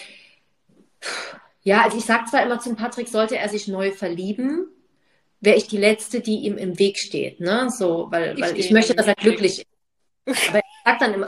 [1.62, 4.68] ja, also ich sag zwar immer zum Patrick, sollte er sich neu verlieben,
[5.40, 7.70] wäre ich die Letzte, die ihm im Weg steht, ne?
[7.70, 9.66] So, weil, weil ich, ich möchte, dass er glücklich
[10.26, 10.50] ist.
[10.50, 11.28] Aber er sagt dann immer,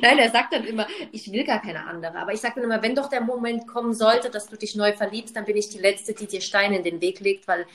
[0.00, 2.16] Nein, er sagt dann immer, ich will gar keine andere.
[2.16, 4.92] Aber ich sage dann immer, wenn doch der Moment kommen sollte, dass du dich neu
[4.92, 7.66] verliebst, dann bin ich die Letzte, die dir Steine in den Weg legt, weil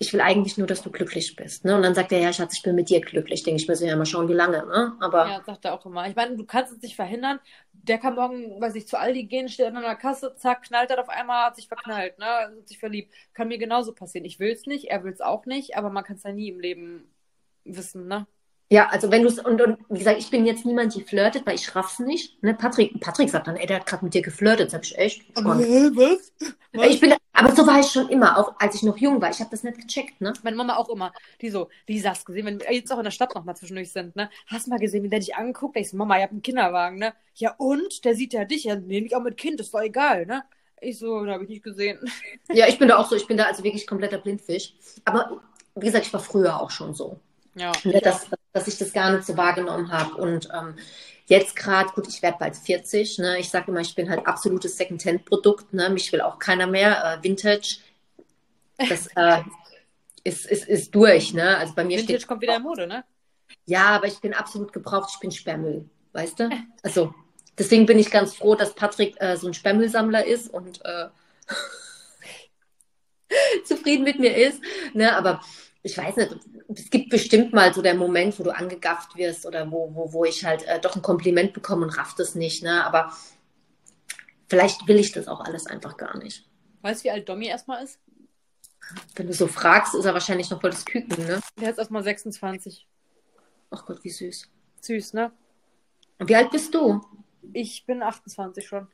[0.00, 1.64] ich will eigentlich nur, dass du glücklich bist.
[1.64, 1.74] Ne?
[1.74, 3.42] Und dann sagt er, ja, Schatz, ich bin mit dir glücklich.
[3.42, 4.64] Denke ich mir so, ja, mal schauen, wie lange.
[4.64, 4.96] Ne?
[5.00, 6.08] Aber ja, sagt er auch immer.
[6.08, 7.40] Ich meine, du kannst es nicht verhindern.
[7.72, 11.00] Der kann morgen, weiß ich, zu Aldi gehen, steht an einer Kasse, zack, knallt er
[11.00, 12.26] auf einmal, hat sich verknallt, ne?
[12.26, 13.12] hat sich verliebt.
[13.34, 14.24] Kann mir genauso passieren.
[14.24, 16.48] Ich will es nicht, er will es auch nicht, aber man kann es ja nie
[16.48, 17.10] im Leben
[17.64, 18.26] wissen, ne?
[18.70, 21.46] Ja, also wenn du es, und, und, wie gesagt, ich bin jetzt niemand, die flirtet,
[21.46, 22.42] weil ich raff's nicht.
[22.42, 22.52] Ne?
[22.52, 24.70] Patrick, Patrick sagt dann, ey, der hat gerade mit dir geflirtet.
[24.70, 25.22] Sag ich, echt?
[25.30, 26.32] Äh, was?
[26.74, 26.86] was?
[26.86, 29.30] Ich bin, aber so war ich schon immer, auch als ich noch jung war.
[29.30, 30.34] Ich habe das nicht gecheckt, ne?
[30.42, 31.14] Meine Mama auch immer.
[31.40, 34.14] Die so, die hast gesehen, wenn wir jetzt auch in der Stadt nochmal zwischendurch sind,
[34.16, 34.28] ne?
[34.48, 35.76] Hast du mal gesehen, wie der dich angeguckt?
[35.78, 37.14] Ich so, Mama, ihr habt einen Kinderwagen, ne?
[37.36, 38.04] Ja, und?
[38.04, 40.44] Der sieht ja dich, ja, nehme ich auch mit Kind, das war egal, ne?
[40.82, 41.98] Ich so, da habe ich nicht gesehen.
[42.52, 44.74] Ja, ich bin da auch so, ich bin da also wirklich kompletter Blindfisch.
[45.06, 45.40] Aber
[45.74, 47.18] wie gesagt, ich war früher auch schon so.
[47.58, 47.72] Ja.
[47.84, 50.14] Ne, dass, dass ich das gar nicht so wahrgenommen habe.
[50.14, 50.76] Und ähm,
[51.26, 53.38] jetzt gerade, gut, ich werde bald 40, ne?
[53.38, 55.74] ich sage immer, ich bin halt absolutes Second-Hand-Produkt.
[55.74, 55.90] Ne?
[55.90, 57.18] Mich will auch keiner mehr.
[57.20, 57.78] Äh, Vintage,
[58.76, 59.42] das äh,
[60.24, 61.34] ist, ist, ist durch.
[61.34, 61.56] Ne?
[61.56, 63.04] Also bei mir Vintage steht, kommt wieder in Mode, ne?
[63.64, 66.50] Ja, aber ich bin absolut gebraucht, ich bin Sperrmüll, weißt du?
[66.82, 67.14] Also
[67.58, 71.08] deswegen bin ich ganz froh, dass Patrick äh, so ein Sperrmüllsammler ist und äh,
[73.64, 74.62] zufrieden mit mir ist.
[74.94, 75.14] Ne?
[75.14, 75.42] Aber
[75.88, 76.36] ich weiß nicht,
[76.68, 80.24] es gibt bestimmt mal so der Moment, wo du angegafft wirst oder wo, wo, wo
[80.24, 82.84] ich halt äh, doch ein Kompliment bekomme und raff das nicht, ne?
[82.84, 83.12] Aber
[84.48, 86.46] vielleicht will ich das auch alles einfach gar nicht.
[86.82, 87.98] Weißt du, wie alt Domi erstmal ist?
[89.16, 91.40] Wenn du so fragst, ist er wahrscheinlich noch voll das Küken, ne?
[91.58, 92.86] Der ist erstmal 26.
[93.70, 94.48] Ach Gott, wie süß.
[94.82, 95.32] Süß, ne?
[96.18, 97.00] Und wie alt bist du?
[97.54, 98.88] Ich bin 28 schon.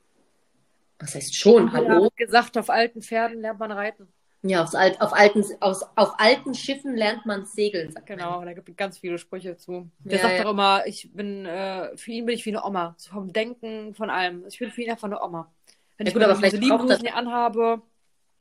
[1.01, 1.73] Was heißt schon?
[1.73, 2.09] Hallo?
[2.15, 4.09] gesagt, auf alten Pferden lernt man reiten.
[4.47, 7.95] Ja, auf, alt, auf, alten, aus, auf alten Schiffen lernt man segeln.
[8.05, 8.47] Genau, man.
[8.47, 9.89] da gibt es ganz viele Sprüche zu.
[10.01, 10.43] Der ja, sagt ja.
[10.43, 12.95] doch immer, ich bin, äh, für ihn bin ich wie eine Oma.
[12.99, 14.45] So vom Denken, von allem.
[14.47, 15.51] Ich bin für ihn einfach eine Oma.
[15.97, 17.81] Wenn ja, ich gut, aber diese Liebenhosen hier anhabe,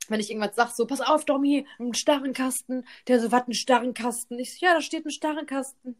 [0.08, 2.86] wenn ich irgendwas sage, so, pass auf, Domi, ein Starrenkasten.
[3.08, 4.38] Der so, was, ein Starrenkasten?
[4.38, 5.96] Ich so, ja, da steht ein Starrenkasten.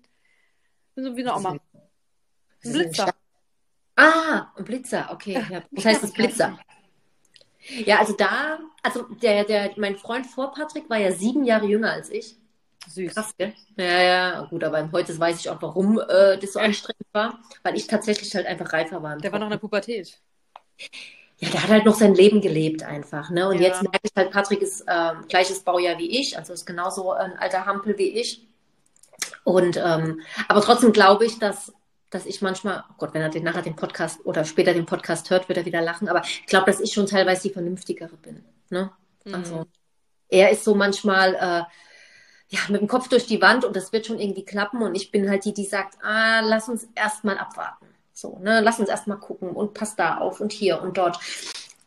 [0.91, 1.53] Ich bin so wie eine Oma.
[1.53, 3.15] Ein Blitzer.
[3.97, 5.43] Ah, ein Blitzer, okay.
[5.51, 5.63] Ja.
[5.71, 6.59] Was heißt das Blitzer?
[7.69, 11.93] Ja, also da, also der, der, mein Freund vor Patrick war ja sieben Jahre jünger
[11.93, 12.37] als ich.
[12.87, 13.15] Süß.
[13.15, 13.55] Krass, gell?
[13.77, 17.77] Ja, ja, gut, aber heute weiß ich auch, warum äh, das so anstrengend war, weil
[17.77, 19.17] ich tatsächlich halt einfach reifer war.
[19.17, 20.19] Der war noch in der Pubertät.
[21.39, 23.49] Ja, der hat halt noch sein Leben gelebt einfach, ne?
[23.49, 23.69] Und ja.
[23.69, 27.37] jetzt merke ich halt, Patrick ist ähm, gleiches Baujahr wie ich, also ist genauso ein
[27.39, 28.47] alter Hampel wie ich.
[29.45, 31.73] Und ähm, aber trotzdem glaube ich, dass
[32.15, 35.31] dass ich manchmal, oh Gott, wenn er den, nachher den Podcast oder später den Podcast
[35.31, 38.45] hört, wird er wieder lachen, aber ich glaube, dass ich schon teilweise die Vernünftigere bin.
[38.71, 38.93] Ne?
[39.25, 39.35] Mhm.
[39.35, 39.67] Also
[40.29, 41.65] er ist so manchmal äh,
[42.55, 45.11] ja, mit dem Kopf durch die Wand und das wird schon irgendwie klappen und ich
[45.11, 47.87] bin halt die, die sagt, ah, lass uns erstmal abwarten.
[48.13, 51.19] So, ne, lass uns erstmal gucken und pass da auf und hier und dort.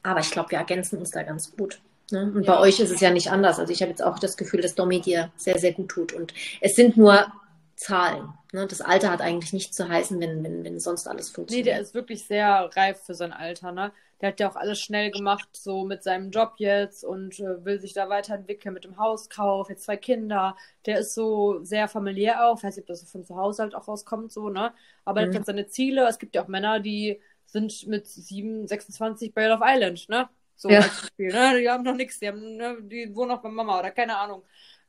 [0.03, 1.79] Aber ich glaube, wir ergänzen uns da ganz gut.
[2.11, 2.29] Ne?
[2.35, 2.55] Und ja.
[2.55, 3.59] bei euch ist es ja nicht anders.
[3.59, 6.11] Also ich habe jetzt auch das Gefühl, dass Domi dir sehr, sehr gut tut.
[6.11, 7.31] Und es sind nur
[7.77, 8.33] Zahlen.
[8.53, 8.65] Ne?
[8.65, 11.67] Das Alter hat eigentlich nichts zu heißen, wenn, wenn, wenn sonst alles funktioniert.
[11.67, 13.71] Nee, der ist wirklich sehr reif für sein Alter.
[13.71, 13.93] Ne?
[14.19, 17.79] Der hat ja auch alles schnell gemacht, so mit seinem Job jetzt und äh, will
[17.79, 20.57] sich da weiterentwickeln mit dem Hauskauf, jetzt zwei Kinder.
[20.87, 22.57] Der ist so sehr familiär auch.
[22.57, 24.73] Ich weiß nicht, ob das von zu Hause halt auch rauskommt, so, ne?
[25.05, 25.33] Aber mhm.
[25.33, 26.07] er hat seine Ziele.
[26.07, 30.27] Es gibt ja auch Männer, die sind mit 7, 26 bei Love Island, ne?
[30.55, 30.79] So ja.
[30.79, 31.59] als Beispiel, ne?
[31.59, 32.77] Die haben noch nichts, die, ne?
[32.81, 34.41] die wohnen noch bei Mama oder keine Ahnung.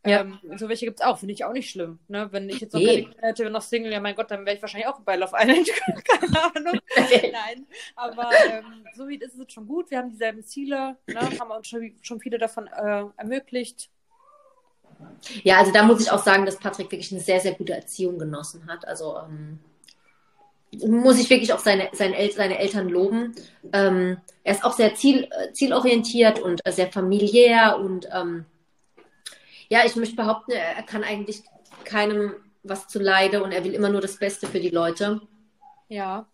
[0.07, 0.21] Ja.
[0.21, 1.99] Ähm, so welche gibt es auch, finde ich auch nicht schlimm.
[2.09, 2.29] Ne?
[2.31, 3.05] Wenn ich jetzt noch nee.
[3.05, 5.69] keine hätte, noch Single, ja mein Gott, dann wäre ich wahrscheinlich auch bei Love Island.
[6.09, 6.81] keine Ahnung.
[6.97, 7.67] Nein.
[7.97, 9.91] Aber ähm, so wie ist es schon gut.
[9.91, 11.21] Wir haben dieselben Ziele, ne?
[11.39, 13.91] haben uns schon, schon viele davon äh, ermöglicht.
[15.43, 18.19] Ja, also da muss ich auch sagen, dass Patrick wirklich eine sehr, sehr gute Erziehung
[18.19, 18.87] genossen hat.
[18.87, 19.59] Also ähm,
[20.87, 23.35] muss ich wirklich auch seine, seine, El seine Eltern loben.
[23.73, 28.45] Ähm, er ist auch sehr ziel, äh, zielorientiert und äh, sehr familiär und ähm,
[29.69, 31.43] ja, ich möchte behaupten, er kann eigentlich
[31.85, 35.21] keinem was zu leide und er will immer nur das Beste für die Leute.
[35.89, 36.27] Ja.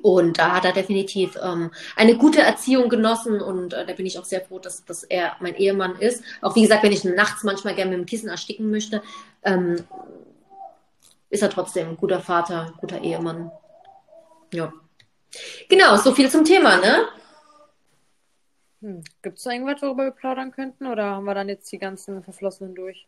[0.00, 4.18] Und da hat er definitiv ähm, eine gute Erziehung genossen und äh, da bin ich
[4.18, 6.22] auch sehr froh, dass, dass er mein Ehemann ist.
[6.40, 9.02] Auch wie gesagt, wenn ich nachts manchmal gerne mit dem Kissen ersticken möchte,
[9.42, 9.84] ähm,
[11.30, 13.50] ist er trotzdem ein guter Vater, ein guter Ehemann.
[14.52, 14.72] Ja.
[15.68, 17.08] Genau, so viel zum Thema, ne?
[18.82, 19.04] Hm.
[19.22, 20.86] Gibt es da irgendwas, worüber wir plaudern könnten?
[20.86, 23.06] Oder haben wir dann jetzt die ganzen Verflossenen durch?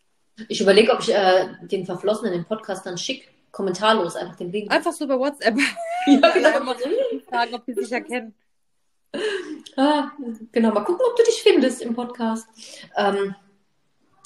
[0.48, 4.72] Ich überlege, ob ich äh, den Verflossenen den Podcast dann schick, kommentarlos, einfach den Link.
[4.72, 5.56] Einfach so über WhatsApp.
[6.06, 6.64] ja, genau.
[6.64, 6.76] mal
[7.28, 8.34] fragen, ob die sich erkennen.
[9.76, 10.12] Ah,
[10.52, 12.46] genau, mal gucken, ob du dich findest im Podcast.
[12.96, 13.34] Ähm,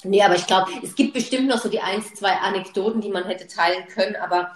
[0.03, 3.25] nee, aber ich glaube, es gibt bestimmt noch so die ein, zwei Anekdoten, die man
[3.25, 4.55] hätte teilen können, aber.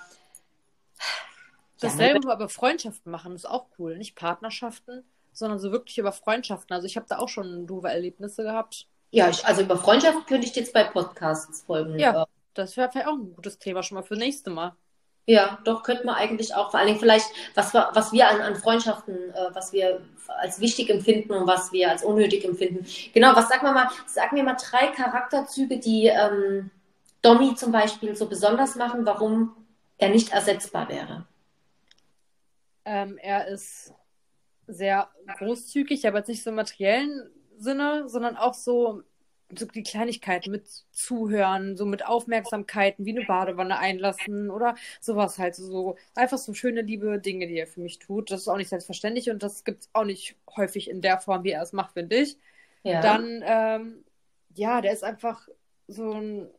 [1.80, 5.04] Dasselbe, ja, aber Freundschaften machen ist auch cool, nicht Partnerschaften
[5.34, 6.74] sondern so wirklich über Freundschaften.
[6.74, 8.88] Also ich habe da auch schon doofe Erlebnisse gehabt.
[9.12, 12.00] Ja, ich, also über Freundschaften könnte ich jetzt bei Podcasts folgen.
[12.00, 14.76] Ja, das wäre vielleicht auch ein gutes Thema schon mal für nächste Mal.
[15.26, 18.42] Ja, doch, könnte man eigentlich auch, vor allen Dingen vielleicht, was wir, was wir an,
[18.42, 22.86] an Freundschaften, äh, was wir als wichtig empfinden und was wir als unnötig empfinden.
[23.14, 26.72] Genau, was sagen wir mal, sagen wir mal drei Charakterzüge, die ähm,
[27.22, 29.56] Domi zum Beispiel so besonders machen, warum
[29.98, 31.26] er nicht ersetzbar wäre.
[32.84, 33.94] Ähm, er ist
[34.68, 39.04] sehr großzügig, aber jetzt nicht so im materiellen Sinne, sondern auch so,
[39.58, 45.56] so die Kleinigkeiten mit Zuhören, so mit Aufmerksamkeiten, wie eine Badewanne einlassen oder sowas halt.
[45.56, 48.32] So einfach so schöne, liebe Dinge, die er für mich tut.
[48.32, 51.44] Das ist auch nicht selbstverständlich und das gibt es auch nicht häufig in der Form,
[51.44, 52.38] wie er es macht, finde ich.
[52.84, 53.02] Ja.
[53.02, 54.04] Dann, ähm,
[54.56, 55.48] ja, der ist einfach
[55.88, 56.50] so ein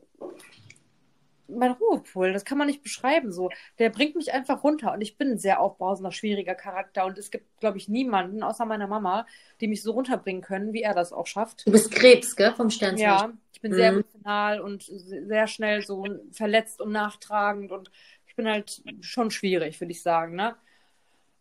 [1.49, 3.51] mein Ruhepol, das kann man nicht beschreiben so.
[3.79, 7.31] Der bringt mich einfach runter und ich bin ein sehr aufbrausender, schwieriger Charakter und es
[7.31, 9.27] gibt, glaube ich, niemanden außer meiner Mama,
[9.61, 11.67] die mich so runterbringen können, wie er das auch schafft.
[11.67, 13.01] Du bist Krebs, gell, vom Sternzeichen.
[13.01, 13.77] Ja, ich bin mhm.
[13.77, 17.91] sehr emotional und sehr schnell so verletzt und nachtragend und
[18.27, 20.57] ich bin halt schon schwierig, würde ich sagen, ne?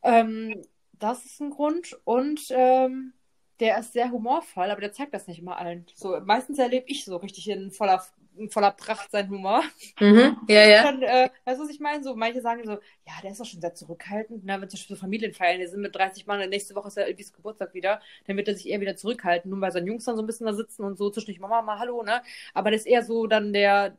[0.04, 0.62] Ähm,
[0.94, 3.14] das ist ein Grund und ähm,
[3.60, 5.86] der ist sehr humorvoll, aber der zeigt das nicht immer allen.
[5.96, 8.04] So, meistens erlebe ich so richtig in voller
[8.50, 9.64] voller Pracht sein Humor.
[10.00, 10.84] Mhm, ja, ja.
[10.84, 12.04] Dann, äh, weißt du, was ich meine?
[12.04, 14.46] So, manche sagen so, ja, der ist doch schon sehr zurückhaltend.
[14.46, 14.54] Ne?
[14.54, 17.34] Wenn zum Beispiel so Familienfeiern, die sind mit 30 Mann, nächste Woche ist ja Elvis
[17.34, 20.24] Geburtstag wieder, dann wird er sich eher wieder zurückhalten, nur bei seinen Jungs dann so
[20.24, 22.22] ein bisschen da sitzen und so zwischendurch Mama, mal Hallo, ne?
[22.54, 23.96] Aber das ist eher so dann der,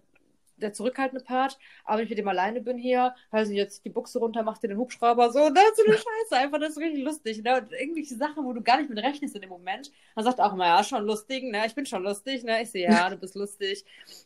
[0.57, 1.59] der zurückhaltende Part.
[1.85, 4.63] Aber wenn ich mit dem alleine bin hier, weiß ich jetzt die Buchse runter, macht
[4.63, 7.43] dir den Hubschrauber so, das ist so eine Scheiße, einfach, das ist richtig lustig.
[7.43, 7.61] Ne?
[7.61, 9.91] Und irgendwelche Sachen, wo du gar nicht mit rechnest in dem Moment.
[10.15, 11.65] Man sagt auch immer, ja, schon lustig, ne?
[11.67, 12.63] Ich bin schon lustig, ne?
[12.63, 13.85] Ich sehe, ja, du bist lustig.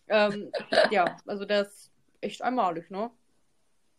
[0.08, 0.50] ähm,
[0.90, 3.10] ja, also das ist echt einmalig, ne?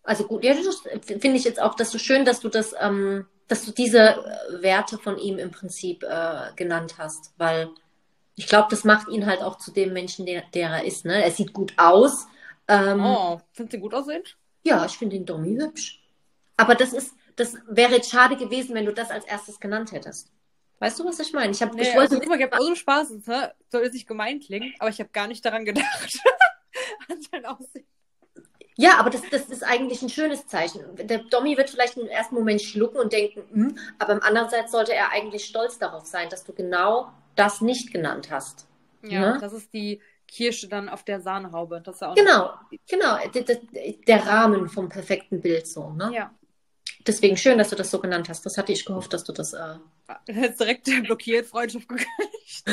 [0.04, 3.28] Also gut, ja, das finde ich jetzt auch, dass du schön, dass du das, ähm,
[3.48, 4.24] dass du diese
[4.62, 7.70] Werte von ihm im Prinzip äh, genannt hast, weil
[8.40, 11.04] ich glaube, das macht ihn halt auch zu dem Menschen, der, der er ist.
[11.04, 11.22] Ne?
[11.22, 12.26] Er sieht gut aus.
[12.70, 14.24] Ähm, oh, findest du gut aussehen?
[14.64, 16.02] Ja, ich finde den Domi hübsch.
[16.56, 20.32] Aber das ist, das wäre jetzt schade gewesen, wenn du das als erstes genannt hättest.
[20.80, 21.52] Weißt du, was ich meine?
[21.52, 22.16] Ich, hab, nee, ich wollte.
[22.16, 23.54] Also, ich habe auch so Spaß, ne?
[23.70, 26.20] soll jetzt nicht gemein klingen, aber ich habe gar nicht daran gedacht.
[27.10, 27.86] an sein Aussehen.
[28.78, 30.82] Ja, aber das, das ist eigentlich ein schönes Zeichen.
[30.96, 34.94] Der Domi wird vielleicht im ersten Moment schlucken und denken, hm, aber im andererseits sollte
[34.94, 38.68] er eigentlich stolz darauf sein, dass du genau das nicht genannt hast.
[39.04, 39.38] Ja, ne?
[39.40, 41.82] das ist die Kirsche dann auf der Sahnehaube.
[41.82, 42.54] Das auch Genau,
[42.88, 43.18] genau.
[44.08, 46.12] Der, Rahmen vom perfekten Bild so, ne?
[46.14, 46.34] Ja.
[47.08, 48.46] Deswegen schön, dass du das so genannt hast.
[48.46, 49.54] Das hatte ich gehofft, dass du das.
[49.54, 49.78] Äh...
[50.28, 52.64] Jetzt direkt blockiert, Freundschaft gekriegt.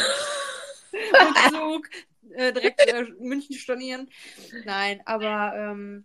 [0.93, 1.89] Rückzug,
[2.35, 4.11] äh, direkt äh, München stornieren.
[4.65, 6.05] Nein, aber ähm,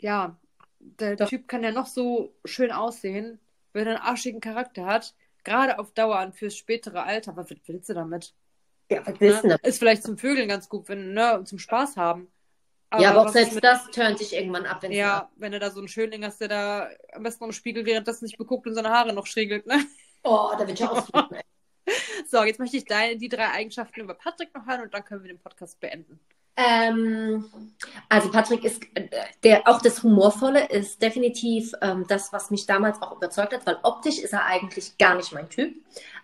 [0.00, 0.36] ja,
[0.80, 1.28] der Doch.
[1.28, 3.38] Typ kann ja noch so schön aussehen,
[3.72, 5.14] wenn er einen arschigen Charakter hat.
[5.44, 7.36] Gerade auf Dauer und fürs spätere Alter.
[7.36, 8.34] Was willst du damit?
[8.90, 9.58] Ja, was willst du Ne?
[9.62, 9.68] denn?
[9.70, 12.30] Ist vielleicht zum Vögeln ganz gut, wenn, ne, zum Spaß haben.
[12.98, 15.70] Ja, aber auch selbst mit- das turnt sich irgendwann ab, wenn Ja, wenn du da
[15.70, 18.90] so einen Schönling hast, der da am besten am Spiegel währenddessen nicht beguckt und seine
[18.90, 19.82] Haare noch schriegelt, ne?
[20.24, 21.36] Oh, da wird ja ausflippen.
[21.38, 21.42] ey.
[22.28, 25.22] So, jetzt möchte ich deine, die drei Eigenschaften über Patrick noch hören und dann können
[25.22, 26.20] wir den Podcast beenden.
[26.56, 27.46] Ähm,
[28.08, 28.82] also Patrick ist,
[29.42, 33.78] der, auch das Humorvolle ist definitiv ähm, das, was mich damals auch überzeugt hat, weil
[33.82, 35.74] optisch ist er eigentlich gar nicht mein Typ,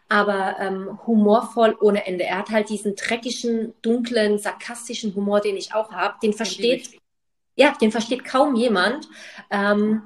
[0.08, 2.24] aber ähm, humorvoll ohne Ende.
[2.24, 6.16] Er hat halt diesen dreckigen, dunklen, sarkastischen Humor, den ich auch habe.
[6.22, 6.90] Den versteht,
[7.56, 9.08] ja, den versteht kaum jemand.
[9.50, 10.02] Ähm,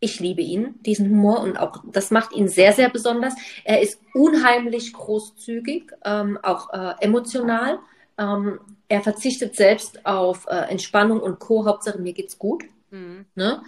[0.00, 3.34] ich liebe ihn, diesen Humor und auch das macht ihn sehr, sehr besonders.
[3.64, 7.78] Er ist unheimlich großzügig, ähm, auch äh, emotional.
[8.18, 11.66] Ähm, er verzichtet selbst auf äh, Entspannung und Co.
[11.66, 12.64] Hauptsache mir geht's gut.
[12.90, 13.26] Mhm.
[13.34, 13.62] Ne?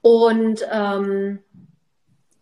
[0.00, 1.40] Und ähm,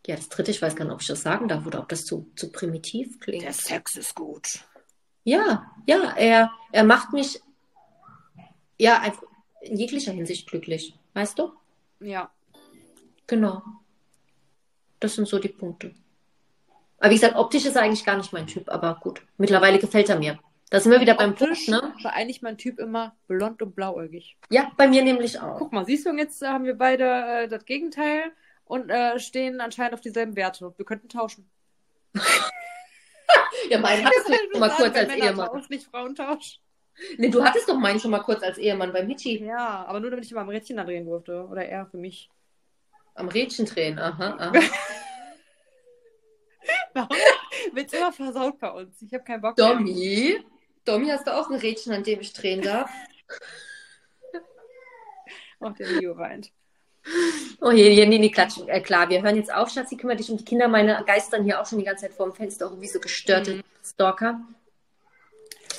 [0.06, 2.04] ja, das dritte, ich weiß gar nicht, ob ich das sagen darf oder ob das
[2.04, 3.44] zu, zu primitiv klingt.
[3.44, 4.46] Der Sex ist gut.
[5.24, 7.40] Ja, ja, er, er macht mich
[8.78, 9.22] ja einfach
[9.60, 10.98] in jeglicher Hinsicht glücklich.
[11.14, 11.52] Weißt du?
[12.00, 12.30] Ja.
[13.28, 13.62] Genau.
[14.98, 15.94] Das sind so die Punkte.
[16.98, 19.22] Aber wie gesagt, optisch ist er eigentlich gar nicht mein Typ, aber gut.
[19.36, 20.38] Mittlerweile gefällt er mir.
[20.72, 21.92] Da sind wir wieder beim Punkt, ne?
[22.02, 24.38] war eigentlich mein Typ immer blond und blauäugig.
[24.48, 25.58] Ja, bei mir nämlich auch.
[25.58, 28.32] Guck mal, siehst du, und jetzt äh, haben wir beide äh, das Gegenteil
[28.64, 30.72] und äh, stehen anscheinend auf dieselben Werte.
[30.74, 31.48] Wir könnten tauschen.
[33.70, 35.46] Ja, meinen hattest du schon mal kurz als Ehemann.
[35.46, 36.60] Tausch, nicht Frauentausch.
[37.16, 39.42] Nee, du hattest doch meinen schon mal kurz als Ehemann beim Hitchi.
[39.42, 41.46] Ja, aber nur damit ich immer am Rädchen da drehen durfte.
[41.46, 42.28] Oder er für mich.
[43.14, 44.52] Am Rädchen drehen, aha, aha.
[46.94, 47.16] Warum
[47.72, 49.00] wird's immer versaut bei uns?
[49.00, 50.42] Ich habe keinen Bock mehr.
[50.84, 51.08] Domi?
[51.08, 52.90] Hast du auch ein Rädchen, an dem ich drehen darf?
[55.64, 56.50] Oh, der Leo weint.
[57.60, 58.68] Oh je, je, nee, nee, klatschen.
[58.68, 60.66] Äh, klar, wir hören jetzt auf, Schatzi, kümmere dich um die Kinder.
[60.66, 63.62] Meine geistern hier auch schon die ganze Zeit vor dem Fenster, irgendwie so gestörte Mhm.
[63.84, 64.40] Stalker.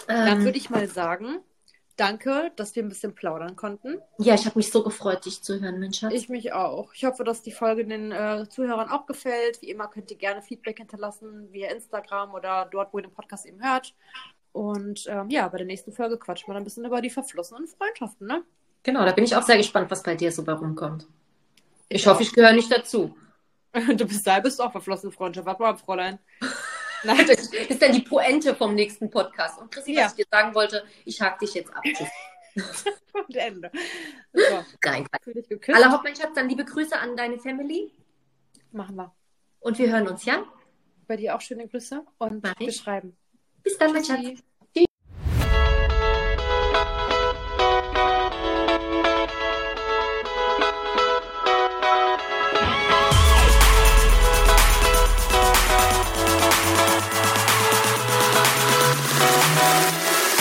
[0.08, 1.40] Dann Ähm, würde ich mal sagen,
[1.98, 4.00] danke, dass wir ein bisschen plaudern konnten.
[4.20, 6.14] ja, ich habe mich so gefreut, dich zu hören, mein Schatz.
[6.14, 6.94] Ich mich auch.
[6.94, 9.62] Ich hoffe, dass die Folge den äh, Zuhörern auch gefällt.
[9.62, 13.46] Wie immer könnt ihr gerne Feedback hinterlassen via Instagram oder dort, wo ihr den Podcast
[13.46, 13.94] eben hört.
[14.54, 17.68] Und ähm, ja, bei der nächsten Folge quatschen wir dann ein bisschen über die verflossenen
[17.68, 18.44] Freundschaften, ne?
[18.84, 21.08] Genau, da bin ich auch sehr gespannt, was bei dir so bei rumkommt.
[21.90, 23.16] Ich hoffe, ich gehöre nicht dazu.
[23.98, 25.48] Du bist da, bist auch verflossene Freundschaft.
[25.48, 26.20] Warte mal, Fräulein.
[27.04, 29.60] Nein, Das ist dann die Pointe vom nächsten Podcast.
[29.60, 30.06] Und Chrissy, Ja.
[30.06, 31.82] was ich dir sagen wollte, ich hake dich jetzt ab.
[31.84, 32.08] Tschüss.
[33.14, 33.72] und Ende.
[34.32, 35.08] So, Nein,
[36.04, 37.92] mein Schatz, dann liebe Grüße an deine Family.
[38.72, 39.12] Machen wir.
[39.60, 40.44] Und wir hören uns, ja?
[41.08, 43.23] Bei dir auch schöne Grüße und Mach
[43.94, 44.04] wir
[44.34, 44.44] ich.